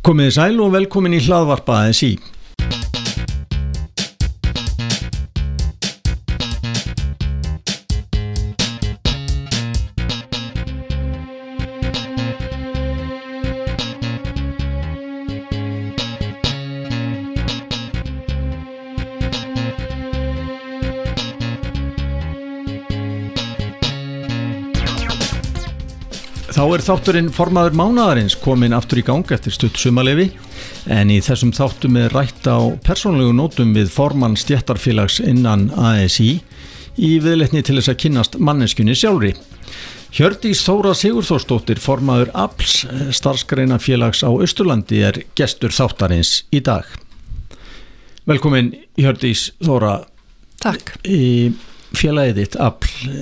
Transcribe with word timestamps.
Komið 0.00 0.30
sæl 0.32 0.60
og 0.64 0.70
velkomin 0.72 1.12
í 1.12 1.18
hlaðvarpa 1.20 1.74
ASI. 1.90 2.14
Þá 2.16 2.39
er 26.80 26.86
þátturinn 26.86 27.26
formaður 27.34 27.74
mánadarins 27.76 28.34
komin 28.40 28.72
aftur 28.72 29.00
í 29.00 29.04
gang 29.04 29.28
eftir 29.34 29.52
stutt 29.52 29.76
sumalefi 29.76 30.30
en 30.88 31.10
í 31.12 31.18
þessum 31.20 31.50
þáttum 31.52 31.98
er 32.00 32.14
rætt 32.14 32.46
á 32.48 32.56
persónlegu 32.86 33.34
nótum 33.36 33.74
við 33.76 33.90
formann 33.92 34.38
stjættarfélags 34.38 35.18
innan 35.20 35.66
ASI 35.76 36.38
í 36.96 37.10
viðletni 37.20 37.60
til 37.66 37.76
þess 37.76 37.92
að 37.92 37.98
kynast 38.04 38.38
manneskunni 38.40 38.96
sjálfri. 38.96 39.34
Hjördís 40.16 40.62
Þóra 40.64 40.94
Sigurþórsdóttir 40.96 41.82
formaður 41.84 42.32
APLS 42.46 42.86
starfskreina 43.18 43.76
félags 43.82 44.24
á 44.24 44.30
Östurlandi 44.32 45.02
er 45.04 45.20
gestur 45.36 45.74
þáttarins 45.76 46.46
í 46.48 46.62
dag. 46.64 46.88
Velkomin 48.30 48.72
Hjördís 48.96 49.50
Þóra. 49.60 49.98
Takk. 50.64 50.96
Í 51.04 51.52
félagið 51.96 52.40
þitt 52.40 52.56
APL, 52.62 53.12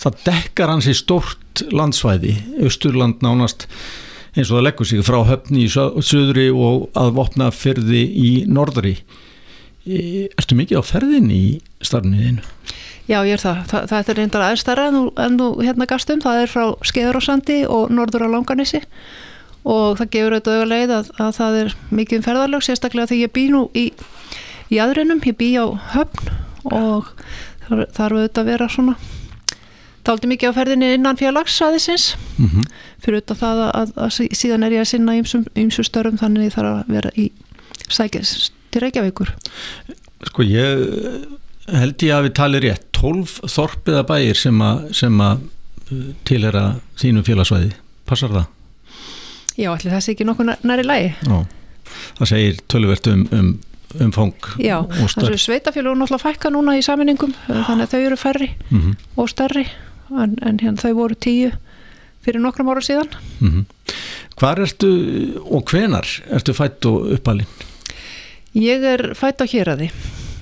það 0.00 0.20
dekkar 0.26 0.72
hansi 0.74 0.94
stórt 0.96 1.64
landsvæði, 1.74 2.34
Östurland 2.66 3.22
nánast 3.24 3.68
eins 4.34 4.50
og 4.50 4.58
það 4.58 4.66
leggur 4.66 4.88
sig 4.88 5.06
frá 5.06 5.18
höfni 5.26 5.64
í 5.66 5.70
söðri 5.70 6.48
og 6.52 6.88
að 6.98 7.14
vopna 7.16 7.48
ferði 7.54 8.04
í 8.06 8.30
norðri. 8.50 8.98
Ertu 9.88 10.58
mikið 10.58 10.82
á 10.82 10.84
ferðin 10.84 11.30
í 11.32 11.44
starfniðinu? 11.84 12.44
Já, 13.08 13.22
ég 13.24 13.38
er 13.38 13.40
það. 13.40 13.60
Þa, 13.70 13.78
það 13.88 14.10
er 14.12 14.18
reyndar 14.20 14.44
aðeins 14.44 14.62
starra 14.62 14.88
en, 14.92 15.38
þú 15.40 15.48
hérna 15.64 15.88
gastum. 15.88 16.20
Það 16.20 16.42
er 16.42 16.50
frá 16.52 16.64
Skeðurársandi 16.90 17.62
og 17.72 17.94
norður 17.94 18.26
á 18.28 18.34
Langanissi 18.34 18.82
og 19.68 19.96
það 19.98 20.10
gefur 20.12 20.36
auðvitað 20.36 20.60
auðvitað 20.60 20.92
að, 20.98 21.08
að 21.24 21.32
það 21.38 21.56
er 21.62 21.72
mikið 21.98 22.18
um 22.18 22.26
ferðarlög, 22.26 22.64
sérstaklega 22.64 23.10
þegar 23.10 23.24
ég 23.24 23.32
bý 23.34 23.46
nú 23.52 23.62
í, 23.76 23.86
í 24.72 24.78
aðrinum, 24.80 25.24
ég 25.24 25.36
bý 25.40 25.48
á 25.56 25.66
höfn 25.96 26.30
og 26.68 27.08
þar, 27.08 27.47
þar 27.68 28.16
auðvitað 28.16 28.42
að 28.42 28.50
vera 28.52 28.68
svona. 28.72 28.94
Taldi 30.06 30.30
mikið 30.30 30.54
á 30.54 30.58
ferðinni 30.58 30.92
innan 30.96 31.18
félagsæðisins 31.20 32.14
mm 32.38 32.46
-hmm. 32.46 32.68
fyrir 33.04 33.18
auðvitað 33.18 33.42
það 33.42 33.62
að, 33.66 33.92
að, 33.96 34.20
síðan 34.32 34.64
er 34.64 34.76
ég 34.78 34.84
að 34.84 34.90
sinna 34.92 35.16
ýmsu 35.18 35.84
störfum 35.84 36.20
þannig 36.20 36.48
ég 36.48 36.56
þarf 36.56 36.72
að 36.72 36.94
vera 36.96 37.10
í 37.16 37.30
sækjast 37.88 38.52
til 38.72 38.82
Reykjavíkur. 38.84 39.34
Sko 40.28 40.42
ég 40.42 40.84
held 41.68 42.02
ég 42.02 42.14
að 42.14 42.24
við 42.28 42.34
talir 42.34 42.64
rétt. 42.64 42.84
12 42.98 43.46
þorpiða 43.46 44.02
bæir 44.08 44.34
sem 44.34 44.60
að, 44.60 44.88
að 45.22 45.42
tilhera 46.28 46.64
þínu 46.98 47.22
félagsvæði, 47.26 47.70
passar 48.08 48.32
það? 48.34 48.48
Já, 49.58 49.70
allir 49.72 49.92
það 49.92 50.02
sé 50.04 50.14
ekki 50.14 50.26
nokkuð 50.28 50.50
næri 50.66 50.84
lægi 50.86 51.08
Já, 51.26 51.38
það 52.18 52.30
segir 52.30 52.60
töluvert 52.70 53.08
um, 53.10 53.24
um 53.34 53.48
umfang 53.96 54.34
Já, 54.60 54.82
þessu 54.88 55.38
sveitafélagun 55.40 56.02
náttúrulega 56.02 56.24
fækka 56.26 56.52
núna 56.52 56.76
í 56.76 56.84
saminingum 56.84 57.32
þannig 57.46 57.86
að 57.86 57.94
þau 57.94 58.00
eru 58.00 58.18
færri 58.20 58.50
mm 58.70 58.80
-hmm. 58.80 58.94
og 59.16 59.30
stærri 59.32 59.64
en, 60.10 60.36
en 60.42 60.60
hérna 60.60 60.82
þau 60.82 60.94
voru 60.94 61.14
tíu 61.14 61.52
fyrir 62.24 62.40
nokkrum 62.40 62.68
ára 62.68 62.84
síðan 62.84 63.08
mm 63.40 63.48
-hmm. 63.48 63.64
Hvar 64.38 64.60
ertu 64.60 65.40
og 65.44 65.64
hvenar 65.70 66.06
ertu 66.30 66.52
fætt 66.54 66.84
og 66.86 67.12
uppalinn? 67.12 67.46
Ég 68.54 68.84
er 68.84 69.14
fætt 69.14 69.40
á 69.40 69.46
Hjeraði 69.46 69.90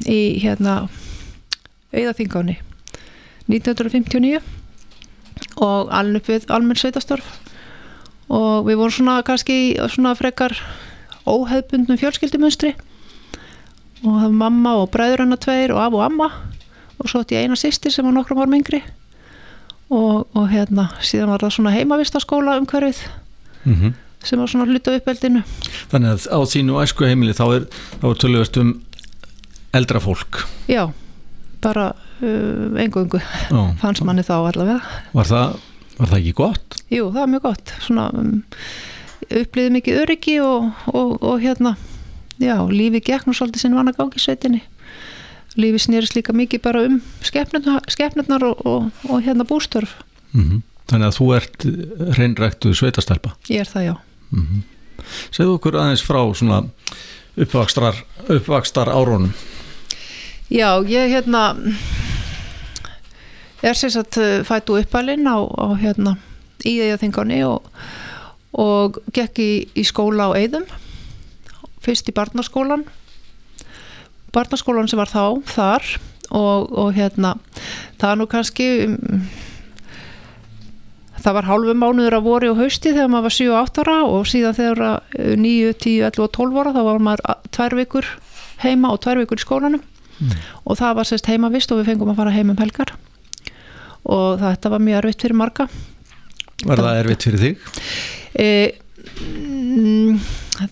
í 0.07 0.43
hérna 0.43 0.89
Eðaþingáni 1.93 2.59
1959 3.49 4.41
og 5.57 5.89
alveg 5.91 6.17
upp 6.21 6.29
við 6.29 6.51
almenn 6.51 6.77
sveitastörf 6.77 7.25
og 8.29 8.67
við 8.67 8.77
vorum 8.77 8.91
svona 8.91 9.23
kannski 9.23 9.79
svona 9.89 10.15
frekar 10.15 10.57
óhefbundnum 11.27 11.99
fjölskyldumunstri 11.99 12.75
og 14.05 14.21
var 14.21 14.33
mamma 14.33 14.75
og 14.83 14.91
bræður 14.95 15.25
hennar 15.25 15.41
tveir 15.41 15.75
og 15.75 15.83
af 15.83 15.97
og 15.97 16.05
amma. 16.05 16.31
Og 17.01 17.11
svo 17.11 17.23
ætti 17.25 17.37
ég 17.37 17.47
eina 17.47 17.57
sýstir 17.59 17.93
sem 17.93 18.07
var 18.07 18.15
nokkrum 18.17 18.41
árum 18.43 18.57
yngri. 18.59 18.83
Og, 19.91 20.27
og 20.35 20.49
hérna 20.51 20.89
síðan 21.05 21.31
var 21.31 21.45
það 21.45 21.55
svona 21.57 21.75
heimavistaskóla 21.77 22.57
umhverfið 22.61 23.05
mm 23.65 23.75
-hmm. 23.75 23.93
sem 24.25 24.39
var 24.39 24.47
svona 24.47 24.65
hluta 24.65 24.97
uppeldinu. 24.97 25.43
Þannig 25.91 26.11
að 26.11 26.27
á 26.33 26.39
þínu 26.43 26.83
æsku 26.83 27.07
heimili 27.07 27.33
þá 27.33 27.47
er, 27.55 27.67
er 28.03 28.15
tölvist 28.15 28.61
um 28.61 28.83
eldra 29.73 30.01
fólk. 30.01 30.47
Já, 30.69 30.93
bara 31.63 31.93
uh, 32.23 32.81
engu-engu 32.81 33.21
fannst 33.81 34.03
manni 34.03 34.23
þá 34.23 34.33
allavega. 34.33 34.81
Var 35.13 35.25
það, 35.25 35.57
var 35.99 36.09
það 36.09 36.19
ekki 36.19 36.33
gott? 36.33 36.83
Jú, 36.91 37.11
það 37.11 37.21
var 37.21 37.27
mjög 37.27 37.43
gott. 37.43 37.73
Svona 37.81 38.11
um, 38.15 38.45
upplýði 39.31 39.71
mikið 39.71 40.01
öryggi 40.03 40.41
og, 40.41 40.71
og, 40.87 41.23
og 41.23 41.41
hérna 41.41 41.77
já, 42.39 42.57
lífi 42.69 43.01
gekk 43.01 43.27
nú 43.27 43.35
svolítið 43.35 43.75
vann 43.75 43.91
að 43.91 44.01
gangi 44.01 44.23
sveitinni. 44.23 44.63
Lífi 45.57 45.81
snýrist 45.87 46.17
líka 46.17 46.35
mikið 46.37 46.63
bara 46.63 46.85
um 46.85 47.01
skefnurnar 47.25 48.45
og, 48.45 48.67
og, 48.67 48.91
og 49.09 49.23
hérna 49.25 49.45
bústörf. 49.45 49.97
Mm 50.33 50.45
-hmm. 50.45 50.63
Þannig 50.87 51.07
að 51.07 51.17
þú 51.19 51.37
ert 51.37 51.67
reynræktuð 52.19 52.75
sveitastelpa? 52.75 53.37
Ég 53.49 53.61
er 53.61 53.67
það, 53.67 53.83
já. 53.83 53.95
Mm 54.31 54.47
-hmm. 54.47 54.63
Segðu 55.31 55.55
okkur 55.55 55.77
aðeins 55.77 56.03
frá 56.03 56.35
svona 56.35 56.65
uppvakstar, 57.37 58.05
uppvakstar 58.29 58.89
árónum. 58.89 59.33
Já, 60.51 60.85
ég 60.85 61.11
hérna 61.11 61.57
er 63.63 63.75
sérsagt 63.75 64.19
fættu 64.45 64.79
uppalinn 64.79 65.27
á, 65.27 65.39
á 65.43 65.75
hérna 65.75 66.17
í 66.65 66.79
Eðaþingáni 66.81 67.45
og, 67.45 67.63
og 68.53 68.99
gekk 69.13 69.39
í, 69.39 69.69
í 69.75 69.85
skóla 69.85 70.31
á 70.31 70.39
Eðum 70.39 70.65
fyrst 71.87 72.11
í 72.11 72.15
barnaskólan 72.17 72.85
barnaskólan 74.35 74.91
sem 74.91 75.01
var 75.01 75.11
þá 75.11 75.43
þar 75.49 75.91
og, 76.35 76.71
og 76.73 76.95
hérna 76.97 77.37
það 78.01 78.17
nú 78.21 78.29
kannski 78.31 78.69
um, 78.87 79.27
það 81.27 81.37
var 81.39 81.49
hálfu 81.49 81.75
mánuður 81.79 82.19
að 82.19 82.27
voru 82.27 82.53
og 82.53 82.61
hausti 82.61 82.93
þegar 82.93 83.11
maður 83.11 83.29
var 83.29 83.37
7-8 83.39 83.85
ára 83.85 83.97
og 84.07 84.29
síðan 84.31 84.57
þegar 84.59 84.83
9, 85.43 85.75
10, 85.83 85.99
11 86.11 86.25
og 86.27 86.33
12 86.37 86.63
ára 86.63 86.75
þá 86.77 86.81
var 86.87 87.05
maður 87.09 87.51
tvær 87.57 87.77
vikur 87.81 88.11
heima 88.63 88.93
og 88.95 89.03
tvær 89.05 89.23
vikur 89.23 89.41
í 89.41 89.45
skólanum 89.45 89.83
mm. 89.83 90.39
og 90.65 90.79
það 90.79 90.97
var 91.01 91.11
sérst 91.11 91.31
heimavist 91.31 91.73
og 91.73 91.83
við 91.83 91.93
fengum 91.93 92.13
að 92.13 92.23
fara 92.23 92.35
heim 92.37 92.53
um 92.55 92.61
helgar 92.61 92.95
og 94.07 94.43
þetta 94.43 94.73
var 94.73 94.85
mjög 94.87 95.01
erfitt 95.03 95.27
fyrir 95.27 95.41
marga 95.43 95.69
Var 96.67 96.81
það 96.81 96.99
erfitt 97.03 97.27
fyrir 97.27 97.43
þig? 97.43 97.65
E, 98.41 98.47
mm, 99.77 100.21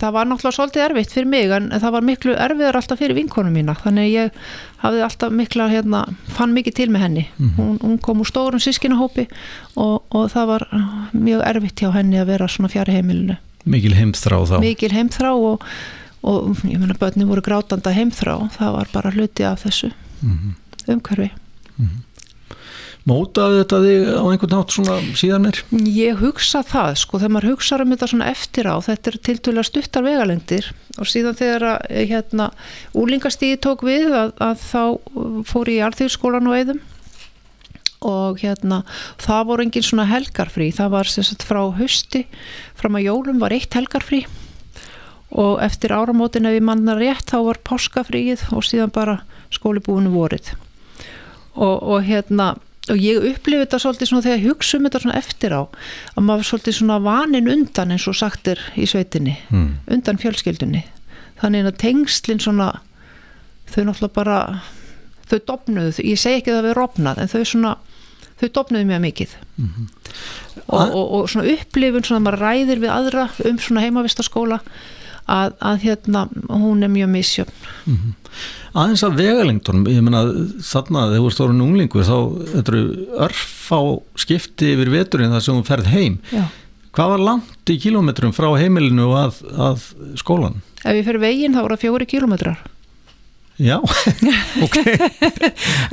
það 0.01 0.13
var 0.17 0.29
náttúrulega 0.29 0.57
svolítið 0.57 0.85
erfitt 0.85 1.15
fyrir 1.15 1.31
mig 1.31 1.53
en 1.55 1.71
það 1.73 1.95
var 1.97 2.07
miklu 2.09 2.37
erfiðar 2.47 2.79
alltaf 2.81 3.01
fyrir 3.01 3.17
vinkonum 3.19 3.55
mína 3.55 3.77
þannig 3.81 4.11
ég 4.13 4.39
hafði 4.83 5.03
alltaf 5.07 5.35
mikla 5.35 5.69
hérna, 5.73 6.05
fann 6.37 6.55
mikið 6.57 6.77
til 6.81 6.89
með 6.93 7.05
henni 7.07 7.25
mm 7.27 7.49
-hmm. 7.49 7.57
hún, 7.59 7.79
hún 7.83 7.99
kom 7.99 8.21
úr 8.21 8.31
stórum 8.31 8.61
sískinahópi 8.61 9.27
og, 9.77 10.03
og 10.11 10.31
það 10.33 10.47
var 10.47 10.69
mjög 11.13 11.43
erfitt 11.47 11.81
hjá 11.81 11.93
henni 11.93 12.21
að 12.21 12.31
vera 12.33 12.49
svona 12.49 12.69
fjari 12.69 12.93
heimilinu 12.93 13.37
Mikil 13.65 13.95
heimþrá 13.95 14.45
þá 14.45 14.61
Mikil 14.61 14.93
heimþrá 14.93 15.33
og, 15.33 15.63
og 16.23 16.57
ég 16.65 16.79
menna 16.79 16.95
börni 17.01 17.25
voru 17.25 17.41
grátanda 17.41 17.91
heimþrá 17.91 18.51
það 18.59 18.73
var 18.73 18.89
bara 18.93 19.11
hluti 19.11 19.45
af 19.45 19.65
þessu 19.65 19.93
mm 20.23 20.39
-hmm. 20.39 20.93
umhverfi 20.93 21.31
mm 21.79 21.87
-hmm. 21.87 22.14
Mótaði 23.05 23.59
þetta 23.59 23.79
þig 23.85 24.07
á 24.17 24.25
einhvern 24.25 24.55
nátt 24.55 24.73
svona 24.73 24.95
síðan 25.21 25.45
mér? 25.45 25.59
Ég 25.93 26.23
hugsa 26.23 26.63
það 26.65 26.95
sko, 27.03 27.19
þegar 27.21 27.35
maður 27.35 27.51
hugsa 27.53 27.79
um 27.85 27.93
þetta 27.93 28.09
svona 28.15 28.31
eftir 28.33 28.69
á, 28.73 28.77
þetta 28.87 29.11
er 29.11 29.19
til 29.29 29.37
dæla 29.45 29.65
stuttar 29.69 30.07
vegalengdir 30.07 30.71
og 30.97 31.11
síðan 31.11 31.37
þegar 31.37 31.67
að 31.75 32.01
hérna 32.09 32.49
úlingastíði 32.97 33.61
tók 33.67 33.85
við 33.85 34.09
að, 34.09 34.33
að 34.41 34.65
þá 34.65 34.83
fór 35.51 35.73
ég 35.75 35.83
í 35.83 35.85
alþjóðskólan 35.85 36.49
og 36.49 36.59
eðum 36.63 36.83
og 38.05 38.41
hérna 38.41 38.81
það 39.21 39.47
voru 39.51 39.67
engin 39.67 39.85
svona 39.85 40.09
helgarfrí, 40.09 40.73
það 40.73 40.97
var 40.97 41.13
sem 41.13 41.29
sagt 41.29 41.45
frá 41.45 41.61
hösti, 41.77 42.25
fram 42.77 42.97
að 42.97 43.09
jólum 43.09 43.41
var 43.43 43.53
eitt 43.57 43.77
helgarfrí 43.77 44.25
og 45.35 45.59
eftir 45.65 45.93
áramótin 45.93 46.47
ef 46.49 46.57
ég 46.57 46.65
manna 46.65 46.97
rétt 46.97 47.33
þá 47.33 47.41
var 47.49 47.65
páskafríið 47.69 48.49
og 48.55 48.65
síðan 48.65 48.93
bara 48.95 49.23
skólibúinu 49.53 50.13
vorið 50.15 50.55
og, 51.55 51.77
og 51.83 52.05
hérna 52.07 52.55
og 52.93 53.01
ég 53.01 53.25
upplifi 53.31 53.63
þetta 53.63 53.81
svolítið 53.81 54.11
svona 54.11 54.25
þegar 54.27 54.41
ég 54.41 54.51
hugsa 54.51 54.79
um 54.79 54.87
þetta 54.87 55.01
svona 55.05 55.21
eftir 55.21 55.55
á 55.57 55.63
að 55.65 56.27
maður 56.27 56.49
svolítið 56.51 56.77
svona 56.79 56.99
vanin 57.05 57.51
undan 57.55 57.95
eins 57.95 58.09
og 58.11 58.19
sagtir 58.19 58.61
í 58.77 58.89
sveitinni 58.89 59.39
mm. 59.49 59.71
undan 59.97 60.21
fjölskyldunni 60.21 60.83
þannig 61.41 61.71
að 61.71 61.79
tengslinn 61.81 62.43
svona 62.45 62.71
þau 63.73 63.87
náttúrulega 63.89 64.17
bara 64.17 64.39
þau 65.31 65.39
dopnuðu, 65.49 65.95
ég 66.05 66.21
segi 66.21 66.43
ekki 66.43 66.53
að 66.53 66.59
það 66.59 66.69
við 66.69 66.77
rofnað 66.79 67.23
en 67.23 67.31
þau 67.33 67.45
svona, 67.49 67.73
þau 68.41 68.49
dopnuðu 68.59 68.89
mjög 68.91 69.03
mikið 69.07 69.37
mm 69.41 69.71
-hmm. 69.71 69.87
og, 70.67 70.83
og, 70.85 71.07
og 71.19 71.31
svona 71.33 71.55
upplifun 71.55 72.05
svona 72.05 72.21
að 72.21 72.27
maður 72.29 72.45
ræðir 72.45 72.85
við 72.85 72.93
aðra 72.93 73.29
um 73.49 73.59
svona 73.59 73.87
heimavistaskóla 73.87 74.61
að, 75.31 75.55
að 75.61 75.79
hérna 75.87 76.27
hún 76.49 76.85
er 76.85 76.93
mjög 76.93 77.11
misjöfn 77.15 78.13
Aðeins 78.75 79.05
að 79.07 79.21
vegalengdunum, 79.21 79.85
ég 79.87 80.03
meina 80.03 80.25
þarna 80.67 81.05
þegar 81.13 81.21
þú 81.21 81.29
ert 81.31 81.43
orðin 81.45 81.63
unglingur 81.63 82.07
þá 82.09 82.17
eru 82.59 82.81
örf 83.23 83.45
á 83.71 83.81
skipti 84.19 84.73
yfir 84.75 84.91
veturinn 84.91 85.31
þar 85.31 85.45
sem 85.47 85.61
þú 85.61 85.67
ferð 85.69 85.91
heim. 85.93 86.17
Já. 86.35 86.43
Hvað 86.99 87.13
var 87.13 87.23
langt 87.29 87.71
í 87.71 87.77
kilómetrum 87.79 88.35
frá 88.35 88.49
heimilinu 88.59 89.13
að, 89.15 89.39
að 89.55 89.87
skólan? 90.19 90.59
ef 90.85 90.99
ég 90.99 91.07
fyrir 91.07 91.23
veginn 91.23 91.57
þá 91.57 91.63
voru 91.65 91.77
það 91.77 91.85
fjóri 91.87 92.09
kílómetrar 92.09 92.63
Já, 93.55 93.77
ok, 94.67 94.79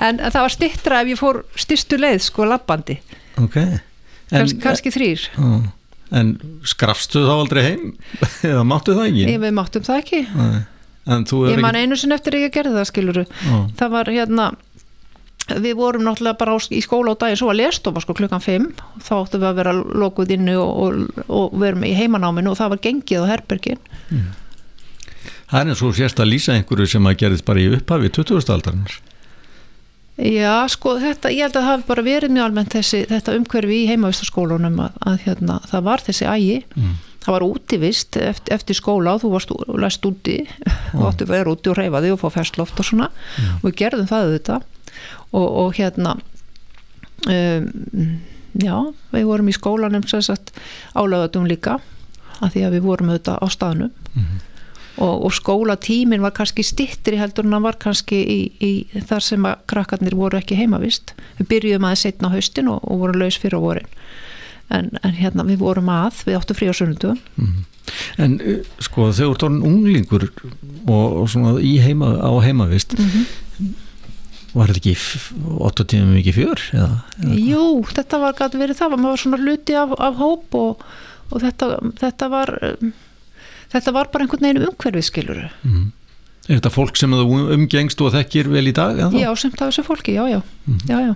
en 0.01 0.17
það 0.17 0.39
var 0.39 0.53
stittra 0.55 1.01
ef 1.03 1.11
ég 1.11 1.19
fór 1.19 1.43
styrstu 1.53 1.99
leið 2.01 2.23
sko 2.25 2.47
lappandi, 2.49 2.95
ok. 3.37 3.57
Kans, 4.31 4.55
kannski 4.63 4.93
þrýr 4.93 5.27
Ó, 5.37 5.49
En 6.11 6.33
skrafstu 6.67 7.23
þá 7.23 7.33
aldrei 7.37 7.61
heim? 7.69 7.85
Eða 8.49 8.65
máttu 8.67 8.97
það 8.97 9.11
ekki? 9.11 9.27
ég, 9.29 9.39
við 9.43 9.55
máttum 9.55 9.85
það 9.87 10.01
ekki 10.03 10.25
ég 11.51 11.61
man 11.63 11.79
einu 11.79 11.97
sinni 11.97 12.17
eftir 12.17 12.37
að 12.37 12.45
ég 12.45 12.53
gerði 12.53 12.75
það 12.75 12.89
skiluru 12.91 13.23
Ó, 13.25 13.55
það 13.79 13.95
var 13.95 14.11
hérna 14.11 14.49
við 15.51 15.73
vorum 15.79 16.03
náttúrulega 16.05 16.37
bara 16.37 16.57
í 16.71 16.81
skóla 16.83 17.15
á 17.17 17.19
daginn 17.19 17.39
svo 17.39 17.49
að 17.51 17.57
lestofa 17.63 18.03
sko 18.03 18.15
klukkan 18.15 18.43
5 18.43 18.67
þá 19.01 19.13
áttum 19.17 19.41
við 19.41 19.49
að 19.49 19.57
vera 19.57 19.73
lokuð 19.73 20.35
inni 20.37 20.53
og, 20.59 20.69
og, 20.83 21.23
og 21.27 21.57
verum 21.63 21.87
í 21.87 21.95
heimanáminu 21.97 22.53
og 22.53 22.59
það 22.59 22.75
var 22.75 22.83
gengið 22.85 23.25
á 23.25 23.31
herbergin 23.33 23.81
Það 25.51 25.59
er 25.59 25.71
eins 25.73 25.81
og 25.83 25.95
sérst 25.97 26.19
að 26.23 26.29
lýsa 26.31 26.53
einhverju 26.55 26.87
sem 26.93 27.07
að 27.09 27.17
gerðist 27.19 27.45
bara 27.47 27.59
í 27.59 27.65
upphafi 27.75 28.07
20. 28.15 28.45
aldarinnar. 28.53 28.93
Já 30.17 30.55
sko 30.71 30.97
þetta, 31.01 31.31
ég 31.33 31.45
held 31.45 31.55
að 31.55 31.61
það 31.61 31.69
hafi 31.69 31.87
bara 31.87 32.03
verið 32.05 32.33
mjög 32.35 32.47
almennt 32.47 32.75
þessi, 32.75 33.05
þetta 33.09 33.37
umhverfi 33.37 33.77
í 33.77 33.87
heimavistaskólunum 33.91 34.81
að, 34.83 34.99
að 35.11 35.23
hérna, 35.27 35.59
það 35.71 35.87
var 35.87 36.05
þessi 36.07 36.27
ægi. 36.27 36.57
Mm. 36.75 36.99
það 37.21 37.35
var 37.35 37.45
útivist 37.45 38.17
eftir, 38.17 38.53
eftir 38.55 38.77
skóla 38.77 39.13
og 39.13 39.21
þú 39.21 39.31
varst 39.35 39.51
læst 39.77 40.05
úti 40.09 40.39
og 40.97 41.03
áttu 41.11 41.27
að 41.27 41.33
vera 41.35 41.53
úti 41.53 41.69
og 41.69 41.77
reyfa 41.77 42.01
þig 42.01 42.15
og 42.15 42.21
fá 42.23 42.29
fersloft 42.39 42.81
og 42.81 42.87
svona. 42.87 43.11
Og 43.61 43.69
við 43.69 43.77
gerðum 43.83 44.09
það 44.09 44.27
auðvitað. 44.27 44.67
Og, 45.31 45.47
og 45.61 45.75
hérna 45.77 46.15
um, 47.29 47.67
já, 48.59 48.75
við 49.13 49.27
vorum 49.29 49.51
í 49.51 49.55
skólanum 49.55 50.07
sem 50.09 50.23
sagt 50.25 50.51
álöðatum 50.97 51.47
líka 51.47 51.77
að 52.41 52.55
því 52.55 52.63
að 52.65 52.75
við 52.75 52.87
vorum 52.87 53.11
auðvitað 53.13 53.37
á 53.37 53.47
staðnum 53.53 53.91
og, 54.97 55.23
og 55.27 55.31
skólatímin 55.35 56.21
var 56.25 56.33
kannski 56.35 56.63
stittri 56.67 57.17
heldur 57.21 57.45
en 57.47 57.53
hann 57.55 57.63
var 57.67 57.77
kannski 57.79 58.19
í, 58.21 58.39
í 58.59 58.71
þar 59.07 59.23
sem 59.23 59.45
að 59.47 59.61
krakkarnir 59.71 60.15
voru 60.19 60.39
ekki 60.41 60.57
heimavist 60.59 61.13
við 61.39 61.47
byrjuðum 61.53 61.87
aðeins 61.87 62.03
setna 62.07 62.31
á 62.31 62.35
haustin 62.35 62.67
og, 62.73 62.81
og 62.83 62.99
vorum 63.05 63.21
laus 63.23 63.37
fyrir 63.39 63.57
á 63.59 63.61
vorin 63.63 63.87
en, 64.71 64.91
en 65.03 65.15
hérna 65.17 65.43
við 65.47 65.61
vorum 65.63 65.89
að, 65.91 66.21
við 66.27 66.37
áttum 66.41 66.59
frí 66.59 66.71
á 66.71 66.75
sunnundum 66.75 67.19
En 68.21 68.35
uh, 68.45 68.59
sko 68.79 69.07
þegar 69.11 69.33
þú 69.41 69.47
orðin 69.47 69.63
unglingur 69.67 70.27
og, 70.85 71.15
og 71.23 71.29
svona 71.33 71.55
í 71.65 71.73
heima, 71.83 72.11
á 72.23 72.31
heimavist 72.45 72.93
var 74.53 74.67
þetta 74.69 74.79
ekki 74.81 74.93
f- 74.99 75.31
8 75.65 75.85
tímum 75.91 76.17
ekki 76.19 76.33
fjör? 76.35 76.61
Eða, 76.75 76.89
eða? 77.23 77.35
Jú, 77.39 77.63
þetta 77.89 78.19
var 78.21 78.35
gæti 78.37 78.59
verið 78.61 78.79
það, 78.81 78.95
maður 78.97 79.13
var 79.15 79.21
svona 79.23 79.39
hluti 79.41 79.77
af, 79.79 79.93
af 80.07 80.17
hóp 80.19 80.57
og, 80.59 80.83
og 81.31 81.43
þetta, 81.45 81.69
þetta 82.01 82.29
var 82.33 82.51
um, 82.69 82.91
þetta 83.73 83.95
var 83.95 84.11
bara 84.13 84.25
einhvern 84.25 84.47
veginn 84.47 84.69
umhverfið 84.69 85.07
skilur 85.07 85.41
Mm. 85.63 85.91
Er 86.49 86.57
þetta 86.57 86.71
fólk 86.73 86.97
sem 86.97 87.11
þú 87.13 87.35
umgengst 87.53 88.01
og 88.01 88.15
þekkir 88.15 88.47
vel 88.49 88.65
í 88.67 88.73
dag? 88.73 88.97
Já, 89.13 89.29
semt 89.37 89.61
af 89.61 89.69
þessu 89.69 89.83
fólki, 89.85 90.15
já, 90.17 90.25
já, 90.27 90.41
já, 90.89 90.97
já. 91.05 91.15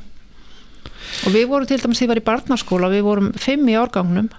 Og 1.26 1.34
við 1.34 1.48
vorum 1.50 1.68
til 1.68 1.80
dæmis 1.82 2.00
því 2.02 2.08
var 2.12 2.20
í 2.22 2.26
barnaskóla, 2.28 2.92
við 2.94 3.02
vorum 3.08 3.32
fimm 3.34 3.66
í 3.68 3.74
árgangnum. 3.74 4.30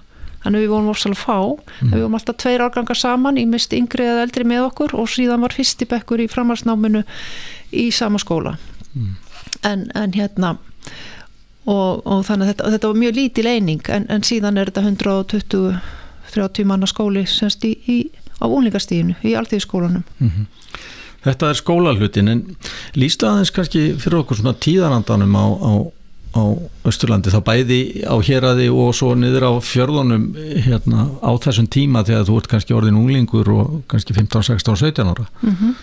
Þannig 0.45 0.63
við 0.63 0.71
vorum 0.71 0.89
orsalega 0.93 1.19
fá. 1.19 1.37
En 1.81 1.91
við 1.91 2.05
vorum 2.05 2.15
alltaf 2.15 2.37
tveir 2.39 2.63
árgangar 2.63 2.97
saman, 2.97 3.37
í 3.37 3.43
mist 3.49 3.75
yngri 3.75 4.07
eða 4.07 4.23
eldri 4.27 4.47
með 4.47 4.69
okkur 4.69 4.95
og 4.95 5.11
síðan 5.11 5.43
var 5.43 5.55
fyrsti 5.57 5.89
bekkur 5.91 6.23
í 6.23 6.29
framhansnáminu 6.31 7.03
í 7.75 7.89
sama 7.91 8.21
skóla. 8.23 8.55
En, 9.67 9.89
en 9.91 10.15
hérna 10.15 10.55
og, 11.67 12.05
og 12.07 12.23
þannig 12.23 12.47
að 12.47 12.51
þetta, 12.53 12.71
þetta 12.77 12.91
var 12.91 12.99
mjög 13.01 13.17
lítil 13.17 13.47
eining 13.49 13.89
en, 13.91 14.05
en 14.13 14.23
síðan 14.23 14.57
er 14.61 14.71
þetta 14.71 14.85
120-30 16.27 16.67
manna 16.69 16.89
skóli 16.89 17.25
semst 17.29 17.65
í, 17.67 17.73
í, 17.87 17.97
á 18.39 18.45
úlingastíðinu 18.45 19.17
í 19.23 19.35
alþýðskólanum 19.39 20.03
Þetta 21.27 21.49
er 21.49 21.57
skólalhutin 21.59 22.31
en 22.31 22.41
lístu 22.95 23.27
aðeins 23.27 23.51
kannski 23.51 23.89
fyrir 23.99 24.21
okkur 24.21 24.37
svona 24.39 24.53
tíðarandanum 24.63 25.33
á, 25.35 25.45
á, 25.59 25.71
á 26.37 26.41
Östurlandi 26.87 27.33
þá 27.33 27.39
bæði 27.43 27.79
á 28.07 28.15
héraði 28.23 28.69
og 28.71 28.93
svo 28.95 29.11
niður 29.17 29.49
á 29.49 29.53
fjörðunum 29.59 30.29
hérna, 30.63 31.09
á 31.19 31.31
þessum 31.43 31.67
tíma 31.67 32.05
þegar 32.07 32.27
þú 32.29 32.39
ert 32.39 32.51
kannski 32.53 32.77
orðin 32.77 32.99
unglingur 33.01 33.49
og 33.51 33.79
kannski 33.91 34.15
15, 34.15 34.45
16, 34.53 34.77
17 34.85 35.15
ára. 35.15 35.27
Mm 35.41 35.73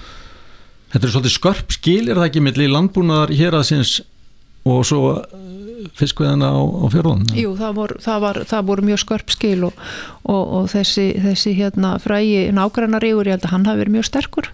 Þetta 0.94 1.08
er 1.08 1.11
svolítið 1.11 1.32
skörp 1.35 1.73
skil 1.75 2.02
er 2.06 2.19
það 2.20 2.29
ekki 2.29 2.40
milli 2.47 2.67
landbúnaðar 2.70 3.32
héraðsins 3.35 3.97
og 4.62 4.85
svo 4.87 5.08
fiskveðana 5.99 6.49
á, 6.55 6.61
á 6.61 6.87
fjörðunum 6.93 7.37
Jú, 7.39 7.53
það 7.59 7.77
voru, 7.79 7.99
það, 8.05 8.19
var, 8.25 8.41
það 8.51 8.67
voru 8.71 8.87
mjög 8.89 9.03
skörp 9.05 9.35
skil 9.35 9.61
og, 9.69 9.85
og, 10.25 10.43
og 10.59 10.67
þessi, 10.73 11.07
þessi 11.25 11.55
hérna 11.59 11.95
frægi 12.03 12.49
nágrannarígur, 12.57 13.29
ég 13.31 13.37
held 13.39 13.47
að 13.49 13.55
hann 13.57 13.69
hafi 13.69 13.83
verið 13.85 13.97
mjög 13.99 14.09
sterkur. 14.11 14.51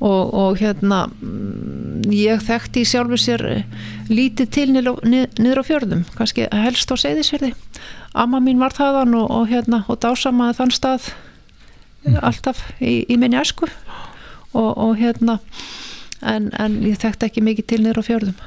Og, 0.00 0.30
og 0.32 0.60
hérna 0.62 1.02
mm, 1.12 2.06
ég 2.16 2.40
þekkti 2.46 2.80
í 2.80 2.88
sjálfu 2.88 3.18
sér 3.20 3.42
eh, 3.50 3.64
lítið 4.08 4.48
til 4.56 4.68
niður, 4.72 5.60
á- 5.60 5.66
fjörðum, 5.68 6.06
kannski 6.16 6.46
helst 6.56 6.88
á 6.88 6.96
seyðisverði 6.96 7.50
amma 8.16 8.40
mín 8.40 8.58
var 8.62 8.72
þaðan 8.74 9.12
og, 9.20 9.28
og 9.28 9.50
hérna 9.52 9.82
og 9.92 10.00
dásamaði 10.00 10.56
þann 10.56 10.72
stað 10.72 11.10
eh, 12.08 12.16
alltaf 12.16 12.64
í, 12.80 13.04
í 13.12 13.18
minni 13.20 13.36
æsku. 13.38 13.68
Og, 14.56 14.70
og 14.72 14.96
hérna 14.98 15.36
en, 16.26 16.48
en 16.58 16.80
ég 16.88 16.96
þekkti 17.04 17.28
ekki 17.28 17.44
mikið 17.44 17.68
til 17.70 17.82
niður 17.84 18.00
á 18.00 18.08
fjörðum 18.08 18.40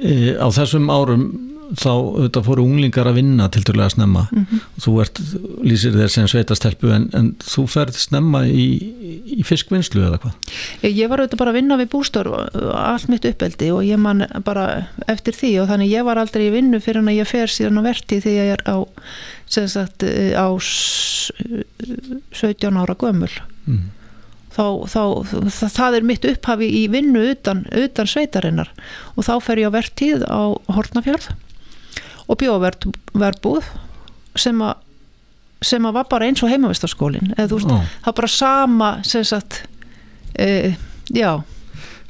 e, 0.00 0.36
Á 0.40 0.46
þessum 0.54 0.88
árum 0.92 1.24
þá 1.72 1.88
auðvitað 1.88 2.44
fóru 2.44 2.64
unglingar 2.68 3.08
að 3.08 3.14
vinna 3.16 3.46
til 3.48 3.62
dörlega 3.64 3.94
snemma 3.94 4.26
þú 4.84 4.92
ert, 5.00 5.20
lýsir 5.64 5.94
þér 5.96 6.10
sem 6.12 6.26
sveitastelpu 6.28 6.90
en, 6.92 7.06
en 7.16 7.30
þú 7.40 7.62
ferð 7.72 7.96
snemma 7.96 8.42
í, 8.44 8.66
í 9.38 9.46
fiskvinnslu 9.48 10.02
eða 10.04 10.18
hvað? 10.20 10.34
Ég, 10.84 10.98
ég 11.00 11.08
var 11.08 11.22
auðvitað 11.22 11.40
bara 11.40 11.54
að 11.54 11.56
vinna 11.62 11.78
við 11.80 11.88
bústörf 11.94 12.36
allt 12.76 13.08
mitt 13.08 13.24
uppeldi 13.30 13.70
og 13.72 13.86
ég 13.88 13.96
man 14.04 14.20
bara 14.44 14.66
eftir 15.08 15.32
því 15.38 15.54
og 15.62 15.70
þannig 15.72 15.94
ég 15.94 16.04
var 16.10 16.20
aldrei 16.20 16.44
í 16.50 16.52
vinnu 16.58 16.82
fyrir 16.84 17.00
að 17.08 17.16
ég 17.22 17.32
fer 17.32 17.48
síðan 17.56 17.80
á 17.80 17.82
verti 17.88 18.20
því 18.20 18.36
ég 18.36 18.52
er 18.58 18.64
á, 18.68 18.76
sem 19.48 19.70
sagt, 19.72 20.04
eh, 20.04 20.36
á 20.36 20.52
s- 20.60 21.32
17 22.36 22.76
ára 22.84 22.94
gömul. 23.00 23.32
Mm. 23.66 23.88
Þá, 24.56 24.64
þá 24.92 25.02
það, 25.32 25.72
það 25.76 25.96
er 25.98 26.06
mitt 26.12 26.26
upphafi 26.32 26.68
í 26.82 26.82
vinnu 26.92 27.22
utan, 27.32 27.64
utan 27.72 28.10
sveitarinnar 28.10 28.70
og 29.16 29.26
þá 29.26 29.34
fer 29.44 29.62
ég 29.62 29.72
á 29.72 29.76
vertíð 29.76 30.24
á 30.28 30.40
Hortnafjörð 30.76 31.30
og 32.30 32.38
bjóverðbúð 32.42 33.68
sem 34.40 34.62
að 34.64 34.78
sem 35.62 35.84
að 35.86 35.94
var 35.94 36.06
bara 36.10 36.26
eins 36.26 36.42
og 36.42 36.50
heimavistarskólin 36.50 37.34
eða 37.36 37.48
þú 37.52 37.58
veist, 37.60 37.70
Ó. 37.70 37.78
það 38.02 38.06
var 38.08 38.16
bara 38.18 38.30
sama 38.34 38.88
sem 39.06 39.24
sagt 39.26 39.60
e, 40.34 40.74
já 41.14 41.42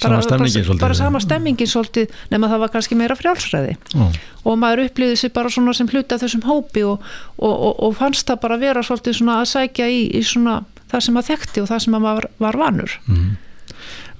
Sama 0.03 0.17
bara, 0.17 0.23
stemningin 0.25 0.55
bara, 0.55 0.65
svolítið. 0.65 0.81
bara 0.81 0.95
sama 0.99 1.21
stemmingin 1.21 1.69
svolítið 1.71 2.15
nema 2.33 2.49
það 2.51 2.63
var 2.65 2.71
kannski 2.73 2.97
meira 2.99 3.15
frjálsræði 3.19 3.75
Ó. 4.01 4.07
og 4.49 4.57
maður 4.59 4.87
upplýði 4.89 5.19
sig 5.21 5.35
bara 5.37 5.53
svona 5.53 5.75
sem 5.77 5.91
hluta 5.93 6.17
þessum 6.19 6.47
hópi 6.49 6.83
og, 6.89 7.05
og, 7.37 7.53
og, 7.53 7.77
og 7.91 7.95
fannst 8.01 8.25
það 8.33 8.41
bara 8.47 8.59
vera 8.65 8.83
svolítið 8.83 9.19
svona 9.21 9.37
að 9.43 9.51
sækja 9.53 9.91
í, 9.93 10.01
í 10.17 10.25
svona 10.27 10.63
það 10.93 11.05
sem 11.07 11.17
maður 11.17 11.31
þekkti 11.33 11.63
og 11.65 11.71
það 11.73 11.83
sem 11.87 11.97
maður 11.97 12.07
var, 12.21 12.29
var 12.47 12.61
vanur. 12.67 12.99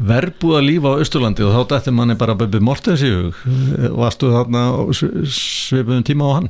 Verbúða 0.03 0.61
líf 0.65 0.83
á 0.89 0.93
Östurlandi 0.99 1.45
og 1.47 1.53
þá 1.55 1.61
dætti 1.77 1.93
manni 1.95 2.17
bara 2.19 2.35
Böbbi 2.39 2.59
Mortens 2.65 3.03
í 3.07 3.11
hug. 3.13 3.37
Varstu 3.95 4.31
þarna 4.33 4.63
á 4.75 4.81
s- 4.91 5.05
svipuðum 5.69 6.03
tíma 6.09 6.27
á 6.27 6.31
hann? 6.41 6.49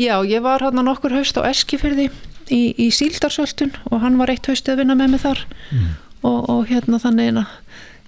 Já, 0.00 0.16
ég 0.24 0.40
var 0.42 0.62
hann 0.64 0.78
nokkur 0.86 1.12
haust 1.12 1.36
á 1.36 1.44
Eskifyrði 1.50 2.08
í, 2.48 2.62
í 2.78 2.88
Síldarsöltun 2.94 3.74
og 3.90 4.00
hann 4.00 4.16
var 4.16 4.30
eitt 4.32 4.46
haust 4.48 4.68
að 4.70 4.80
vinna 4.80 4.96
með 4.96 5.10
mig 5.16 5.20
þar. 5.26 5.42
Og, 6.22 6.38
og 6.48 6.66
hérna 6.70 6.98
þannig 7.02 7.42
að 7.42 7.52